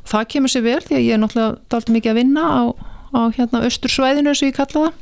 og 0.03 0.07
það 0.11 0.27
kemur 0.27 0.51
sér 0.51 0.63
vel 0.63 0.81
því 0.83 0.95
að 0.95 1.05
ég 1.05 1.13
er 1.13 1.19
náttúrulega 1.21 1.57
dalt 1.69 1.89
mikið 1.89 2.11
að 2.11 2.19
vinna 2.19 2.43
á, 2.43 2.63
á 3.15 3.21
hérna 3.37 3.63
austursvæðinu 3.63 4.29
eins 4.29 4.41
og 4.43 4.49
ég 4.49 4.55
kalla 4.55 4.85
það. 4.85 4.93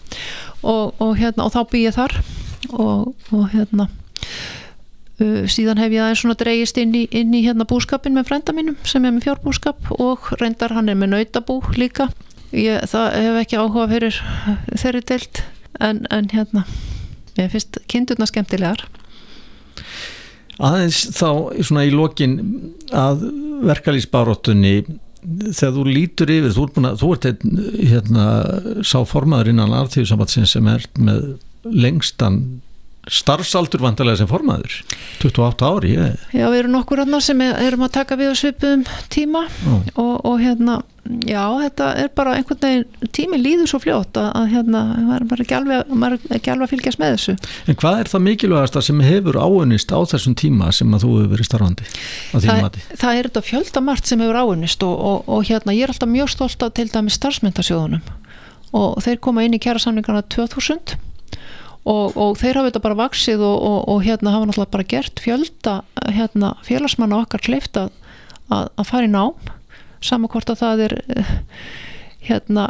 Og, 0.64 0.94
og 1.00 1.18
hérna 1.18 1.46
og 1.46 1.54
þá 1.54 1.62
bý 1.72 1.80
ég 1.88 1.96
þar. 1.98 2.14
Og, 2.70 3.16
og 3.32 3.50
hérna 3.52 3.90
uh, 5.20 5.44
síðan 5.50 5.82
hef 5.82 5.92
ég 5.92 6.02
aðeins 6.02 6.22
svona 6.24 6.38
dreigist 6.40 6.78
inn 6.78 6.94
í, 6.96 7.08
inn 7.12 7.34
í 7.34 7.44
hérna 7.44 7.68
búskapin 7.68 8.14
með 8.14 8.30
frænda 8.30 8.54
mínum 8.56 8.78
sem 8.88 9.04
er 9.06 9.12
með 9.12 9.28
fjárbúskap 9.28 9.92
og 10.00 10.32
reyndar 10.40 10.74
hann 10.74 10.90
er 10.90 10.96
með 10.96 11.16
nautabú 11.16 11.62
líka. 11.76 12.10
Ég, 12.54 12.86
það 12.86 13.14
hef 13.18 13.42
ekki 13.42 13.58
áhuga 13.58 13.90
fyrir 13.90 14.22
þeirri 14.78 15.02
deilt 15.10 15.44
en, 15.82 16.06
en 16.14 16.30
hérna 16.30 16.64
ég 17.40 17.54
finnst 17.54 17.80
kindurna 17.92 18.28
skemmtilegar. 18.30 18.84
Aðeins 20.64 21.08
þá 21.16 21.30
svona 21.66 21.86
í 21.88 21.94
lokin 21.94 22.38
að 22.94 23.26
verkalýsbaróttunni 23.66 24.76
þegar 25.24 25.74
þú 25.78 25.86
lítur 25.88 26.34
yfir, 26.34 26.54
þú 26.54 26.68
búin 26.76 26.90
að, 26.90 27.00
þú 27.02 27.10
ert 27.16 27.28
hérna, 27.94 28.26
sá 28.86 29.00
formaður 29.08 29.54
innan 29.54 29.76
artíðusambatsin 29.78 30.50
sem 30.50 30.68
er 30.70 30.86
með 31.00 31.26
lengstan 31.64 32.42
starfsaldur 33.12 33.84
vantarlega 33.84 34.22
sem 34.22 34.30
formaður 34.30 34.80
28 35.20 35.68
ári 35.68 35.94
ég. 35.98 36.26
Já, 36.32 36.48
við 36.48 36.62
erum 36.62 36.78
nokkur 36.78 37.04
annar 37.04 37.24
sem 37.24 37.42
er, 37.44 37.58
erum 37.68 37.84
að 37.84 37.96
taka 38.00 38.18
við 38.20 38.32
á 38.32 38.36
svipum 38.40 38.88
tíma 39.12 39.44
og, 40.00 40.14
og 40.24 40.40
hérna 40.40 40.80
já, 41.28 41.42
þetta 41.60 41.90
er 42.00 42.10
bara 42.16 42.38
einhvern 42.38 42.62
veginn 42.64 43.12
tími 43.16 43.40
líður 43.42 43.70
svo 43.74 43.82
fljótt 43.84 44.16
að, 44.20 44.30
að 44.40 44.48
hérna, 44.54 44.84
maður 45.04 45.36
er 45.36 45.44
ekki 45.44 45.58
alveg, 45.58 46.64
að 46.64 46.72
fylgjast 46.72 47.02
með 47.02 47.16
þessu. 47.18 47.38
En 47.68 47.80
hvað 47.84 48.00
er 48.00 48.12
það 48.14 48.26
mikilvægasta 48.30 48.84
sem 48.88 49.04
hefur 49.04 49.40
áunist 49.44 49.92
á 49.92 50.00
þessum 50.14 50.38
tíma 50.40 50.72
sem 50.76 50.96
að 50.96 51.04
þú 51.06 51.14
hefur 51.18 51.32
verið 51.36 51.50
starfandi 51.50 51.90
Það, 52.34 52.82
það 52.96 53.20
er 53.20 53.30
þetta 53.30 53.48
fjöldamart 53.50 54.10
sem 54.10 54.24
hefur 54.24 54.44
áunnist 54.44 54.88
og, 54.88 54.96
og, 54.96 55.24
og 55.28 55.48
hérna 55.50 55.76
ég 55.76 55.88
er 55.88 55.94
alltaf 55.96 56.12
mjög 56.12 56.32
stolt 56.38 56.64
af 56.64 56.76
til 56.80 56.88
dæmis 56.94 57.20
starfsmyndasjóðunum 57.20 58.14
og 58.74 59.02
þeir 59.06 59.20
koma 59.22 59.44
inn 59.46 59.58
í 59.58 59.62
kjærasamlingarna 59.62 60.24
2000 60.34 60.96
og, 61.84 62.16
og 62.16 62.38
þeir 62.40 62.60
hafa 62.60 62.70
þetta 62.70 62.84
bara 62.86 63.00
vaksið 63.02 63.44
og, 63.44 63.56
og, 63.68 63.78
og 63.92 64.02
hérna 64.06 64.34
hafa 64.36 64.48
náttúrulega 64.50 64.76
bara 64.76 64.88
gert 64.94 65.22
fjölda 65.24 65.76
hérna, 66.16 66.54
félagsmanna 66.68 67.22
okkar 67.26 67.44
kleift 67.44 67.80
að, 67.80 67.92
að, 68.50 68.70
að 68.80 68.90
fara 68.90 69.10
í 69.10 69.12
nám. 69.12 69.54
Sama 70.04 70.30
hvort 70.32 70.52
að 70.52 70.62
það 70.64 70.84
er 70.88 70.98
eh, 71.16 71.34
hérna 72.30 72.68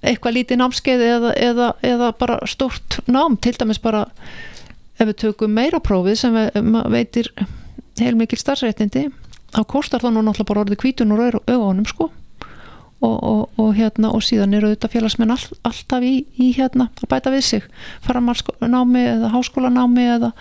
eitthvað 0.00 0.36
lítið 0.38 0.60
námskeið 0.62 1.06
eða, 1.06 1.32
eða, 1.36 1.72
eða 1.86 2.12
bara 2.18 2.38
stórt 2.48 3.00
nám. 3.10 3.36
Til 3.42 3.54
dæmis 3.58 3.82
bara 3.82 4.06
ef 5.00 5.08
við 5.08 5.18
tökum 5.24 5.54
meira 5.56 5.80
prófið 5.82 6.18
sem 6.20 6.38
veitir 6.92 7.30
heilmikil 8.00 8.38
starfsréttindi 8.40 9.08
þá 9.50 9.60
kostar 9.68 10.02
það 10.02 10.16
nú 10.16 10.24
náttúrulega 10.24 10.50
bara 10.50 10.64
orðið 10.64 10.80
kvítun 10.82 11.14
úr 11.14 11.38
augunum 11.46 11.86
sko 11.88 12.10
og, 13.00 13.16
og, 13.24 13.50
og 13.58 13.70
hérna 13.76 14.10
og 14.12 14.20
síðan 14.24 14.54
eru 14.58 14.68
þetta 14.74 14.90
félagsmenn 14.92 15.30
all, 15.32 15.46
alltaf 15.64 16.04
í, 16.04 16.24
í 16.36 16.50
hérna 16.56 16.90
að 17.00 17.08
bæta 17.08 17.30
við 17.32 17.44
sig. 17.46 17.62
Faramarsknámi 18.04 19.04
eða 19.14 19.30
háskólanámi 19.32 20.04
eða, 20.18 20.32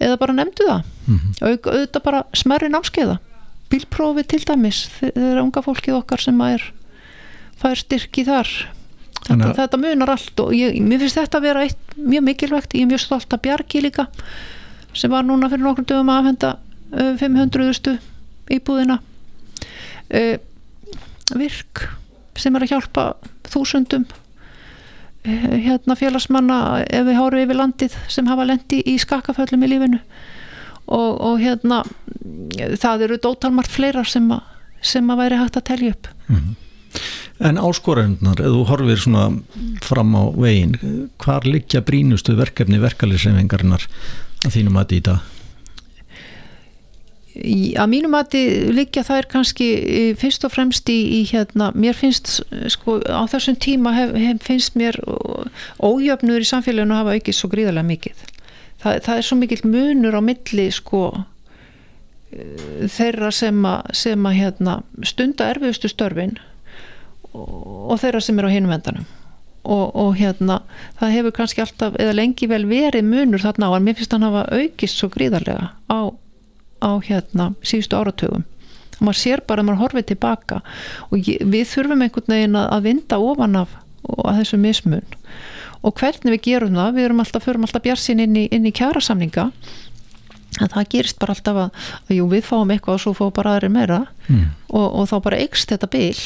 eða 0.00 0.18
bara 0.20 0.32
nefndu 0.36 0.66
það. 0.68 0.82
Mm 1.06 1.18
-hmm. 1.18 1.42
og 1.48 1.66
auðvitað 1.72 2.02
bara 2.04 2.22
smerri 2.36 2.68
námskeiða. 2.68 3.18
Bílprófi 3.72 4.26
til 4.28 4.44
dæmis 4.44 4.88
eru 5.14 5.42
unga 5.42 5.62
fólkið 5.64 5.94
okkar 6.02 6.20
sem 6.20 6.40
er 6.40 6.62
fær 7.56 7.74
styrki 7.76 8.24
þar. 8.24 8.48
Þetta, 9.22 9.44
að- 9.48 9.56
þetta 9.56 9.78
munar 9.78 10.10
allt 10.10 10.40
og 10.40 10.52
ég, 10.52 10.76
mér 10.82 10.98
finnst 10.98 11.16
þetta 11.16 11.38
að 11.38 11.42
vera 11.42 11.62
eitt 11.62 11.96
mjög 11.96 12.22
mikilvægt. 12.22 12.74
Ég 12.74 12.82
er 12.82 12.86
mjög 12.90 13.00
stolt 13.00 13.32
að 13.32 13.40
Bjarki 13.42 13.80
líka 13.80 14.06
sem 14.94 15.10
var 15.10 15.22
núna 15.24 15.48
fyrir 15.48 15.62
nokkrum 15.64 15.86
dögum 15.86 16.10
að 16.10 16.18
afhenda 16.20 16.56
uh, 16.92 17.16
500.000 17.16 17.98
íbúðina. 18.50 18.98
Uh, 20.12 20.36
virk 21.34 21.88
sem 22.40 22.56
er 22.56 22.64
að 22.66 22.72
hjálpa 22.74 23.04
þúsundum 23.52 24.06
uh, 24.08 25.56
hérna 25.66 25.96
félagsmanna 25.98 26.58
ef 26.86 27.06
við 27.08 27.18
hárum 27.18 27.44
yfir 27.44 27.60
landið 27.60 27.96
sem 28.12 28.30
hafa 28.30 28.46
lendi 28.48 28.82
í 28.88 28.96
skakkaföllum 29.02 29.66
í 29.66 29.72
lífinu. 29.74 30.00
Og, 30.92 31.20
og 31.22 31.38
hérna 31.40 31.82
það 32.82 33.06
eru 33.06 33.20
dótalmart 33.22 33.70
fleira 33.70 34.02
sem 34.04 34.26
að, 34.34 34.42
sem 34.82 35.10
að 35.14 35.20
væri 35.22 35.38
hægt 35.40 35.56
að 35.60 35.68
telja 35.70 35.94
upp. 35.94 36.08
En 37.42 37.58
áskorendunar, 37.58 38.38
ef 38.42 38.52
þú 38.54 38.64
horfir 38.68 39.00
svona 39.00 39.22
fram 39.82 40.12
á 40.18 40.22
veginn, 40.36 40.74
hvar 41.22 41.46
liggja 41.48 41.80
brínustu 41.86 42.34
verkefni 42.38 42.78
verkalýsreifingarinnar 42.82 43.86
að 44.46 44.56
þínum 44.58 44.78
dag? 44.82 45.22
Í- 45.22 45.31
að 47.32 47.88
mínu 47.88 48.10
mati 48.12 48.40
liggja 48.74 49.04
þær 49.06 49.28
kannski 49.32 49.68
eh, 49.80 50.10
fyrst 50.18 50.44
og 50.44 50.52
fremst 50.52 50.88
í, 50.92 50.98
í 51.16 51.22
hérna, 51.30 51.70
mér 51.72 51.96
finnst 51.96 52.42
eh, 52.50 52.66
sko 52.72 52.98
á 53.08 53.24
þessum 53.30 53.56
tíma 53.56 53.94
hef, 53.96 54.12
hef, 54.20 54.42
finnst 54.44 54.76
mér 54.76 54.98
ójöfnur 55.80 56.44
í 56.44 56.48
samfélaginu 56.48 56.98
hafa 56.98 57.16
aukist 57.16 57.40
svo 57.40 57.48
gríðarlega 57.52 57.88
mikið. 57.88 58.24
Það, 58.82 59.00
það 59.06 59.16
er 59.16 59.28
svo 59.28 59.38
mikill 59.40 59.62
munur 59.64 60.18
á 60.18 60.22
milli 60.24 60.68
sko 60.74 61.02
eh, 62.36 62.84
þeirra 62.92 63.32
sem 63.32 63.64
að, 63.64 63.92
sem 64.04 64.28
að 64.28 64.38
hérna, 64.42 64.78
stunda 65.08 65.48
erfiðustu 65.54 65.88
störfin 65.92 66.36
og, 67.32 67.92
og 67.94 68.02
þeirra 68.02 68.20
sem 68.20 68.40
er 68.42 68.52
á 68.52 68.54
hinum 68.54 68.76
endanum. 68.76 69.08
Og, 69.62 69.92
og 69.94 70.16
hérna 70.18 70.58
það 70.98 71.12
hefur 71.16 71.34
kannski 71.36 71.62
alltaf 71.62 71.94
eða 72.02 72.16
lengi 72.18 72.48
vel 72.50 72.64
verið 72.66 73.06
munur 73.06 73.40
þarna 73.40 73.70
á 73.70 73.78
en 73.78 73.84
mér 73.86 73.94
finnst 73.94 74.12
hann 74.12 74.26
hafa 74.26 74.42
aukist 74.50 74.98
svo 74.98 75.06
gríðarlega 75.14 75.70
á 75.86 76.10
á 76.82 76.90
hérna 77.06 77.52
síðustu 77.62 77.98
áratugum. 77.98 78.44
Og 78.98 79.06
maður 79.06 79.20
sér 79.22 79.44
bara 79.46 79.62
að 79.62 79.70
maður 79.70 79.82
horfið 79.86 80.08
tilbaka. 80.12 80.60
Og 81.10 81.30
ég, 81.30 81.40
við 81.46 81.70
þurfum 81.70 82.04
einhvern 82.04 82.34
veginn 82.34 82.58
að, 82.58 82.82
vinda 82.88 83.18
ofan 83.22 83.62
af 83.62 83.78
þessu 84.02 84.58
mismun. 84.60 85.16
Og 85.82 85.96
hvernig 85.98 86.36
við 86.36 86.44
gerum 86.46 86.76
það, 86.78 86.92
við 86.98 87.08
erum 87.08 87.22
alltaf, 87.24 87.46
förum 87.46 87.64
alltaf 87.66 87.82
bjarsin 87.86 88.22
inn 88.22 88.36
í, 88.38 88.44
í 88.50 88.74
kjærasamninga 88.74 89.48
en 90.60 90.68
það 90.68 90.88
gerist 90.92 91.18
bara 91.18 91.32
alltaf 91.32 91.58
að, 91.58 91.82
að 92.06 92.14
jú, 92.18 92.28
við 92.28 92.44
fáum 92.44 92.70
eitthvað 92.74 92.98
og 92.98 93.02
svo 93.02 93.12
fá 93.16 93.24
bara 93.34 93.56
aðrir 93.56 93.72
meira. 93.72 94.02
Mm. 94.28 94.52
og, 94.68 94.86
og 95.00 95.08
þá 95.10 95.16
bara 95.24 95.40
eikst 95.42 95.72
þetta 95.72 95.88
bil. 95.92 96.20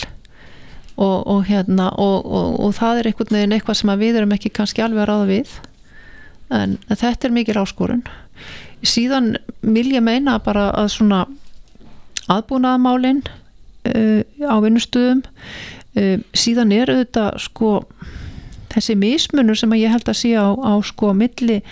Og, 0.96 1.16
og 1.28 1.42
hérna 1.46 1.90
og, 2.00 2.24
og, 2.24 2.60
og 2.66 2.76
það 2.76 3.00
er 3.00 3.10
einhvern 3.10 3.36
veginn 3.36 3.54
eitthvað 3.56 3.80
sem 3.80 3.92
við 4.00 4.18
erum 4.20 4.32
ekki 4.36 4.52
kannski 4.56 4.84
alveg 4.84 5.04
að 5.04 5.10
ráða 5.12 5.26
við. 5.30 5.56
En, 6.56 6.76
en 6.88 7.00
þetta 7.00 7.28
er 7.28 7.34
mikil 7.36 7.58
áskorun 7.60 8.04
síðan 8.88 9.36
vil 9.62 9.88
ég 9.94 10.04
meina 10.04 10.38
bara 10.42 10.68
að 10.76 10.92
svona 10.96 11.24
aðbúnaðamálin 12.32 13.22
uh, 13.26 14.20
á 14.46 14.56
vinnustuðum 14.64 15.22
uh, 15.26 16.18
síðan 16.36 16.74
er 16.76 16.92
auðvitað 16.92 17.40
sko 17.46 17.72
þessi 18.74 18.96
mismunur 19.00 19.56
sem 19.58 19.72
ég 19.78 19.92
held 19.94 20.08
að 20.10 20.20
sé 20.20 20.34
á, 20.36 20.52
á 20.52 20.74
sko 20.84 21.14
milli 21.16 21.62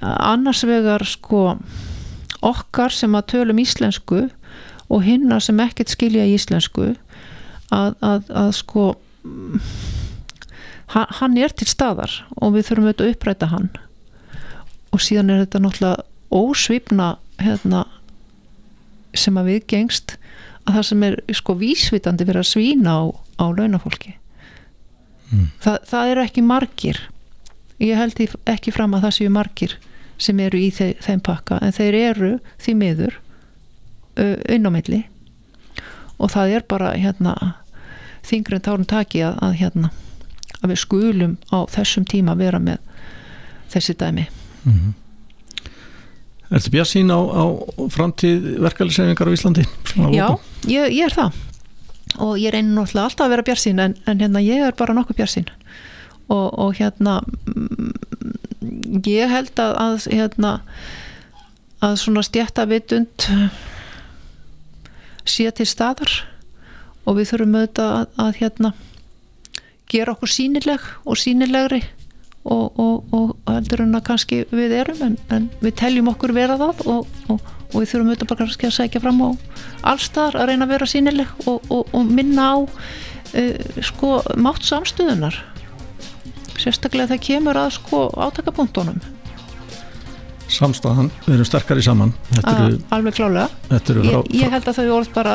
annars 0.00 0.62
vegar 0.64 1.02
sko 1.04 1.58
okkar 2.46 2.94
sem 2.94 3.14
að 3.18 3.26
tölum 3.34 3.60
íslensku 3.60 4.28
og 4.88 5.04
hinna 5.04 5.40
sem 5.42 5.58
ekkert 5.60 5.92
skilja 5.92 6.24
íslensku 6.30 6.94
að, 7.74 7.94
að, 8.00 8.30
að 8.30 8.52
sko 8.56 8.84
hann 10.88 11.36
er 11.36 11.52
til 11.52 11.68
staðar 11.68 12.12
og 12.40 12.54
við 12.56 12.70
þurfum 12.70 12.88
auðvitað 12.88 13.06
að 13.08 13.14
uppræta 13.14 13.50
hann. 13.52 13.68
Og 14.94 15.02
síðan 15.04 15.34
er 15.34 15.42
þetta 15.44 15.60
náttúrulega 15.60 16.06
ósvipna 16.34 17.16
hérna, 17.38 17.86
sem 19.14 19.36
að 19.38 19.52
við 19.52 19.66
gengst 19.66 20.16
að 20.66 20.78
það 20.78 20.86
sem 20.90 21.04
er 21.08 21.20
sko 21.32 21.54
vísvitandi 21.58 22.26
fyrir 22.28 22.42
að 22.42 22.50
svína 22.50 22.96
á, 23.00 23.02
á 23.40 23.46
launafólki 23.48 24.18
Mm. 25.28 25.48
Þa, 25.60 25.74
það 25.84 26.10
eru 26.10 26.24
ekki 26.24 26.42
margir 26.44 26.98
ég 27.82 27.98
held 28.00 28.20
ekki 28.48 28.72
fram 28.72 28.94
að 28.96 29.04
það 29.04 29.14
séu 29.18 29.32
margir 29.32 29.74
sem 30.18 30.38
eru 30.40 30.58
í 30.58 30.70
þe 30.72 30.94
þeim 31.04 31.20
pakka 31.26 31.58
en 31.62 31.74
þeir 31.76 31.96
eru 31.98 32.30
því 32.56 32.74
miður 32.80 33.18
uh, 34.18 34.70
milli 34.72 35.02
og 36.16 36.32
það 36.32 36.54
er 36.56 36.64
bara 36.70 36.94
hérna 36.96 37.34
þingri 38.26 38.56
en 38.56 38.64
tárum 38.64 38.88
taki 38.88 39.20
að, 39.26 39.36
að 39.44 39.58
hérna 39.60 39.92
að 40.62 40.72
við 40.72 40.80
skulum 40.86 41.36
á 41.52 41.58
þessum 41.76 42.08
tíma 42.08 42.34
vera 42.38 42.58
með 42.58 42.80
þessi 43.68 43.94
dæmi 44.00 44.24
mm 44.64 44.72
-hmm. 44.72 44.96
Ertu 46.48 46.72
bjart 46.72 46.88
sín 46.88 47.12
á, 47.12 47.20
á 47.20 47.44
framtíð 47.92 48.54
verkefælisefingar 48.64 49.28
á 49.28 49.36
Íslandi? 49.36 49.64
Já, 50.16 50.28
ég, 50.64 50.94
ég 50.96 51.04
er 51.04 51.12
það. 51.12 51.42
Og 52.24 52.38
ég 52.40 52.54
reynir 52.54 52.72
náttúrulega 52.72 53.10
alltaf 53.10 53.26
að 53.26 53.34
vera 53.34 53.44
bjart 53.50 53.64
sín 53.66 53.82
en, 53.84 53.96
en 54.08 54.22
hérna 54.22 54.40
ég 54.40 54.64
er 54.64 54.76
bara 54.78 54.96
nokkuð 54.96 55.18
bjart 55.20 55.34
sín 55.34 55.50
og, 56.32 56.48
og 56.56 56.72
hérna 56.80 57.18
mm, 57.52 57.92
ég 59.04 59.28
held 59.28 59.60
að, 59.60 59.76
að 59.76 60.08
hérna 60.12 60.54
að 61.84 62.00
svona 62.00 62.24
stjættavitund 62.26 63.28
sé 65.28 65.50
til 65.52 65.68
staðar. 65.68 66.16
Og 67.08 67.20
við 67.20 67.30
þurfum 67.32 67.60
auðvitað 67.60 67.92
að, 67.92 68.08
að 68.24 68.40
hérna 68.42 68.72
gera 69.88 70.12
okkur 70.16 70.32
sínileg 70.32 70.84
og 71.08 71.16
sínilegri 71.20 71.84
og, 72.48 72.80
og, 72.80 73.12
og 73.14 73.52
heldur 73.52 73.84
en 73.84 73.98
að 73.98 74.06
kannski 74.08 74.40
við 74.50 74.74
erum 74.80 75.02
en, 75.04 75.18
en 75.34 75.48
við 75.60 75.74
teljum 75.82 76.10
okkur 76.12 76.34
vera 76.36 76.56
það 76.60 76.82
og, 76.88 77.10
og 77.28 77.74
við 77.74 77.90
þurfum 77.90 78.08
auðvitað 78.08 78.30
bara 78.32 78.44
kannski 78.44 78.68
að 78.68 78.76
segja 78.78 79.02
fram 79.04 79.20
á 79.20 79.28
allstar 79.92 80.38
að 80.38 80.50
reyna 80.52 80.68
að 80.68 80.74
vera 80.74 80.88
sínileg 80.88 81.46
og 81.48 82.00
minna 82.08 82.48
á 82.52 82.56
uh, 82.64 83.82
sko 83.84 84.18
mátt 84.40 84.64
samstöðunar. 84.68 85.36
Sérstaklega 86.58 87.12
það 87.12 87.24
kemur 87.28 87.60
að 87.60 87.76
sko 87.76 88.08
átakapunktunum 88.18 88.98
Samstæðan, 90.48 91.10
við 91.26 91.34
erum 91.34 91.44
sterkari 91.44 91.82
saman. 91.84 92.14
Eru, 92.40 92.78
Alveg 92.96 93.18
klálega 93.18 93.50
ég, 94.00 94.30
ég 94.32 94.54
held 94.54 94.70
að 94.70 94.78
þau 94.78 94.94
orð 94.96 95.10
bara 95.12 95.34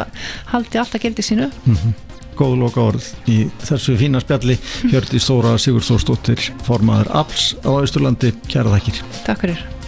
haldi 0.49 0.81
alltaf 0.81 1.03
geldi 1.03 1.25
sínu. 1.25 1.51
Mm 1.67 1.77
-hmm 1.77 2.12
góð 2.37 2.57
loka 2.63 2.83
orð 2.83 3.11
í 3.31 3.43
þessu 3.65 3.97
fína 3.99 4.23
spjalli. 4.23 4.57
Hjördi 4.89 5.21
Stóra 5.21 5.55
Sigurþórsdóttir 5.61 6.49
formaður 6.67 7.13
APS 7.23 7.53
á 7.63 7.71
Ísturlandi, 7.83 8.33
kæra 8.49 8.75
þakkir. 8.77 9.01
Takk 9.27 9.45
fyrir 9.45 9.82